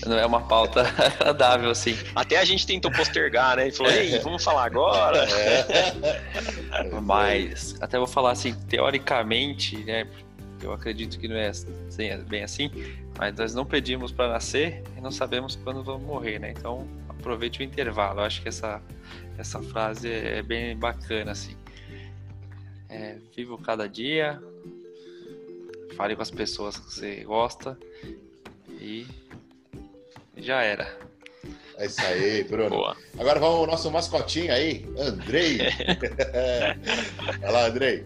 não 0.06 0.18
é 0.18 0.26
uma 0.26 0.40
pauta 0.40 0.82
agradável 1.20 1.70
assim. 1.70 1.96
Até 2.14 2.38
a 2.38 2.44
gente 2.44 2.66
tentou 2.66 2.90
postergar, 2.90 3.56
né? 3.56 3.68
E 3.68 3.72
falou, 3.72 3.92
ei, 3.92 4.18
vamos 4.20 4.42
falar 4.42 4.64
agora. 4.64 5.24
É. 5.24 6.90
Mas 7.02 7.76
até 7.80 7.98
vou 7.98 8.06
falar 8.06 8.32
assim, 8.32 8.54
teoricamente, 8.68 9.76
né, 9.84 10.06
eu 10.62 10.72
acredito 10.72 11.18
que 11.18 11.28
não 11.28 11.36
é 11.36 11.48
assim, 11.48 11.72
bem 12.28 12.42
assim, 12.42 12.70
mas 13.18 13.34
nós 13.34 13.54
não 13.54 13.64
pedimos 13.64 14.12
para 14.12 14.28
nascer 14.28 14.82
e 14.96 15.00
não 15.00 15.10
sabemos 15.10 15.56
quando 15.56 15.82
vamos 15.82 16.02
morrer, 16.02 16.38
né? 16.38 16.50
Então 16.50 16.86
aproveite 17.08 17.60
o 17.60 17.62
intervalo. 17.62 18.20
Eu 18.20 18.24
acho 18.24 18.42
que 18.42 18.48
essa 18.48 18.80
essa 19.38 19.60
frase 19.62 20.10
é 20.10 20.42
bem 20.42 20.76
bacana 20.76 21.32
assim. 21.32 21.56
É, 22.90 23.18
viva 23.34 23.56
cada 23.58 23.88
dia, 23.88 24.42
fale 25.96 26.16
com 26.16 26.22
as 26.22 26.30
pessoas 26.30 26.76
que 26.76 26.92
você 26.92 27.24
gosta 27.24 27.78
e 28.68 29.06
já 30.36 30.62
era. 30.62 30.98
É 31.76 31.86
isso 31.86 32.00
aí, 32.02 32.44
Bruno. 32.44 32.70
Boa. 32.70 32.96
Agora 33.18 33.38
vamos 33.38 33.60
ao 33.60 33.66
nosso 33.66 33.90
mascotinho 33.90 34.52
aí, 34.52 34.84
Andrei. 34.98 35.58
Vai 37.40 37.52
lá, 37.52 37.66
Andrei. 37.66 38.04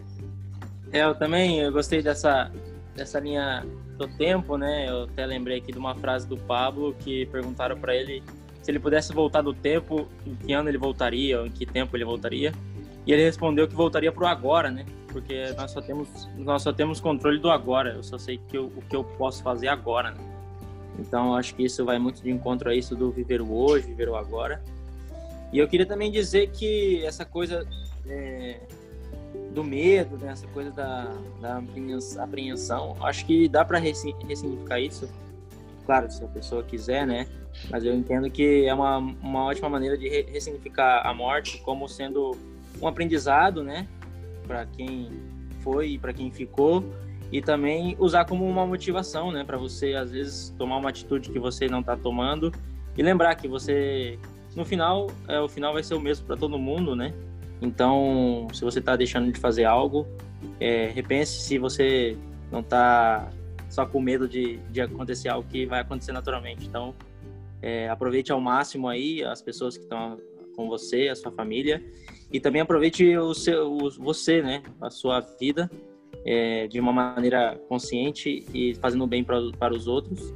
É, 0.93 1.03
eu 1.03 1.15
também 1.15 1.59
eu 1.59 1.71
gostei 1.71 2.01
dessa, 2.01 2.51
dessa 2.95 3.19
linha 3.19 3.65
do 3.97 4.07
tempo, 4.07 4.57
né? 4.57 4.87
Eu 4.87 5.03
até 5.03 5.25
lembrei 5.25 5.57
aqui 5.57 5.71
de 5.71 5.77
uma 5.77 5.95
frase 5.95 6.27
do 6.27 6.37
Pablo 6.37 6.95
que 6.99 7.25
perguntaram 7.27 7.77
para 7.77 7.95
ele 7.95 8.23
se 8.61 8.71
ele 8.71 8.79
pudesse 8.79 9.13
voltar 9.13 9.41
do 9.41 9.53
tempo, 9.53 10.07
em 10.25 10.35
que 10.35 10.53
ano 10.53 10.69
ele 10.69 10.77
voltaria, 10.77 11.39
ou 11.39 11.45
em 11.45 11.51
que 11.51 11.65
tempo 11.65 11.95
ele 11.95 12.03
voltaria. 12.03 12.51
E 13.05 13.13
ele 13.13 13.23
respondeu 13.23 13.67
que 13.67 13.75
voltaria 13.75 14.11
pro 14.11 14.25
agora, 14.25 14.71
né? 14.71 14.85
Porque 15.07 15.53
nós 15.55 15.71
só 15.71 15.81
temos, 15.81 16.27
nós 16.37 16.61
só 16.61 16.73
temos 16.73 16.99
controle 16.99 17.39
do 17.39 17.49
agora. 17.49 17.93
Eu 17.93 18.03
só 18.03 18.17
sei 18.17 18.39
que 18.47 18.57
eu, 18.57 18.65
o 18.65 18.81
que 18.81 18.95
eu 18.95 19.03
posso 19.03 19.43
fazer 19.43 19.67
agora, 19.67 20.11
né? 20.11 20.17
Então, 20.97 21.35
acho 21.35 21.53
que 21.55 21.63
isso 21.63 21.83
vai 21.85 21.99
muito 21.99 22.21
de 22.21 22.31
encontro 22.31 22.69
a 22.69 22.75
isso 22.75 22.95
do 22.95 23.11
viver 23.11 23.41
o 23.41 23.53
hoje, 23.53 23.87
viver 23.87 24.09
o 24.09 24.15
agora. 24.15 24.61
E 25.51 25.59
eu 25.59 25.67
queria 25.67 25.85
também 25.85 26.11
dizer 26.11 26.49
que 26.51 27.03
essa 27.05 27.25
coisa 27.25 27.67
é, 28.07 28.59
do 29.53 29.63
medo, 29.63 30.17
né? 30.17 30.31
essa 30.31 30.47
coisa 30.47 30.71
da, 30.71 31.13
da 31.39 31.61
apreensão, 32.21 32.95
acho 33.01 33.25
que 33.25 33.47
dá 33.47 33.63
para 33.63 33.77
ressignificar 33.77 34.79
isso. 34.79 35.09
Claro, 35.85 36.09
se 36.09 36.23
a 36.23 36.27
pessoa 36.27 36.63
quiser, 36.63 37.05
né? 37.05 37.27
Mas 37.69 37.85
eu 37.85 37.93
entendo 37.93 38.29
que 38.29 38.65
é 38.65 38.73
uma, 38.73 38.97
uma 38.97 39.45
ótima 39.45 39.69
maneira 39.69 39.97
de 39.97 40.09
ressignificar 40.09 41.05
a 41.05 41.13
morte 41.13 41.59
como 41.59 41.87
sendo 41.87 42.35
um 42.81 42.87
aprendizado, 42.87 43.63
né, 43.63 43.87
para 44.47 44.65
quem 44.65 45.09
foi 45.61 45.91
e 45.91 45.97
para 45.97 46.13
quem 46.13 46.31
ficou, 46.31 46.83
e 47.31 47.41
também 47.41 47.95
usar 47.99 48.25
como 48.25 48.47
uma 48.47 48.65
motivação, 48.65 49.31
né, 49.31 49.43
para 49.43 49.57
você 49.57 49.93
às 49.93 50.11
vezes 50.11 50.53
tomar 50.57 50.77
uma 50.77 50.89
atitude 50.89 51.31
que 51.31 51.39
você 51.39 51.67
não 51.67 51.79
está 51.79 51.95
tomando 51.95 52.51
e 52.97 53.03
lembrar 53.03 53.35
que 53.35 53.47
você 53.47 54.19
no 54.55 54.63
final, 54.63 55.07
é, 55.27 55.39
o 55.39 55.49
final 55.49 55.73
vai 55.73 55.83
ser 55.83 55.95
o 55.95 55.99
mesmo 55.99 56.25
para 56.25 56.37
todo 56.37 56.57
mundo, 56.57 56.95
né? 56.95 57.13
Então, 57.61 58.47
se 58.53 58.63
você 58.63 58.79
está 58.79 58.95
deixando 58.95 59.31
de 59.31 59.39
fazer 59.39 59.65
algo, 59.65 60.07
é, 60.59 60.87
repense 60.87 61.39
se 61.41 61.57
você 61.57 62.17
não 62.51 62.61
está 62.61 63.29
só 63.69 63.85
com 63.85 63.99
medo 63.99 64.27
de, 64.27 64.57
de 64.71 64.81
acontecer 64.81 65.27
algo 65.27 65.47
que 65.49 65.65
vai 65.65 65.81
acontecer 65.81 66.13
naturalmente. 66.13 66.65
Então, 66.65 66.93
é, 67.61 67.89
aproveite 67.89 68.31
ao 68.31 68.39
máximo 68.39 68.87
aí 68.87 69.23
as 69.23 69.41
pessoas 69.41 69.77
que 69.77 69.83
estão 69.83 70.17
com 70.55 70.67
você, 70.67 71.09
a 71.09 71.15
sua 71.15 71.31
família, 71.31 71.83
e 72.31 72.39
também 72.39 72.61
aproveite 72.61 73.17
o 73.17 73.33
seu, 73.33 73.71
o, 73.71 73.89
você, 73.91 74.41
né, 74.41 74.63
a 74.81 74.89
sua 74.89 75.19
vida 75.19 75.69
é, 76.25 76.67
de 76.67 76.79
uma 76.79 76.91
maneira 76.91 77.59
consciente 77.69 78.45
e 78.53 78.73
fazendo 78.75 79.05
bem 79.05 79.23
pra, 79.23 79.39
para 79.59 79.73
os 79.73 79.87
outros. 79.87 80.33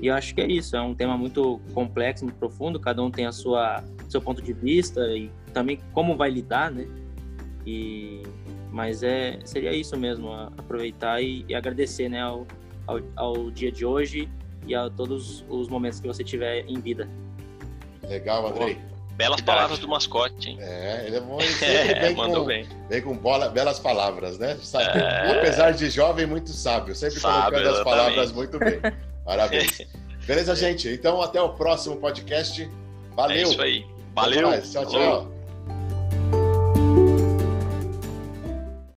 E 0.00 0.08
eu 0.08 0.14
acho 0.14 0.34
que 0.34 0.40
é 0.40 0.46
isso, 0.46 0.76
é 0.76 0.80
um 0.80 0.94
tema 0.94 1.16
muito 1.16 1.60
complexo, 1.72 2.24
muito 2.24 2.36
profundo, 2.36 2.78
cada 2.78 3.02
um 3.02 3.10
tem 3.10 3.26
a 3.26 3.32
sua 3.32 3.84
seu 4.08 4.22
ponto 4.22 4.40
de 4.40 4.52
vista 4.52 5.00
e 5.16 5.30
também 5.52 5.80
como 5.92 6.16
vai 6.16 6.30
lidar, 6.30 6.70
né? 6.70 6.86
E 7.66 8.22
mas 8.70 9.02
é 9.02 9.38
seria 9.44 9.72
isso 9.72 9.96
mesmo, 9.96 10.30
aproveitar 10.32 11.22
e, 11.22 11.44
e 11.48 11.54
agradecer, 11.54 12.08
né, 12.08 12.20
ao, 12.20 12.46
ao, 12.86 13.00
ao, 13.16 13.50
dia 13.50 13.72
de 13.72 13.84
hoje 13.84 14.28
e 14.66 14.74
a 14.74 14.90
todos 14.90 15.44
os 15.48 15.68
momentos 15.68 16.00
que 16.00 16.06
você 16.06 16.22
tiver 16.22 16.64
em 16.66 16.78
vida. 16.78 17.08
Legal, 18.06 18.46
Andrei. 18.46 18.78
Belas 19.18 19.40
palavras 19.40 19.80
do 19.80 19.88
mascote, 19.88 20.50
hein? 20.50 20.58
É, 20.60 21.02
ele 21.04 21.16
é 21.16 21.20
bom. 21.20 21.40
Ele 21.40 21.52
é, 21.66 22.00
vem 22.06 22.14
mandou 22.14 22.42
com, 22.42 22.46
bem. 22.46 22.68
Vem 22.88 23.02
com 23.02 23.16
bola, 23.16 23.48
belas 23.48 23.80
palavras, 23.80 24.38
né? 24.38 24.56
Sabe, 24.62 24.96
é... 24.96 25.32
Apesar 25.32 25.72
de 25.72 25.90
jovem, 25.90 26.24
muito 26.24 26.50
sábio. 26.50 26.94
Sempre 26.94 27.18
sábio, 27.18 27.50
colocando 27.50 27.76
as 27.76 27.82
palavras 27.82 28.30
muito 28.30 28.60
bem. 28.60 28.80
Parabéns. 29.24 29.82
Beleza, 30.24 30.54
gente? 30.54 30.88
Então, 30.88 31.20
até 31.20 31.42
o 31.42 31.48
próximo 31.48 31.96
podcast. 31.96 32.70
Valeu. 33.16 33.36
É 33.36 33.42
isso 33.42 33.60
aí. 33.60 33.84
Valeu. 34.14 34.62
Tchau, 34.62 34.86
tchau. 34.86 35.37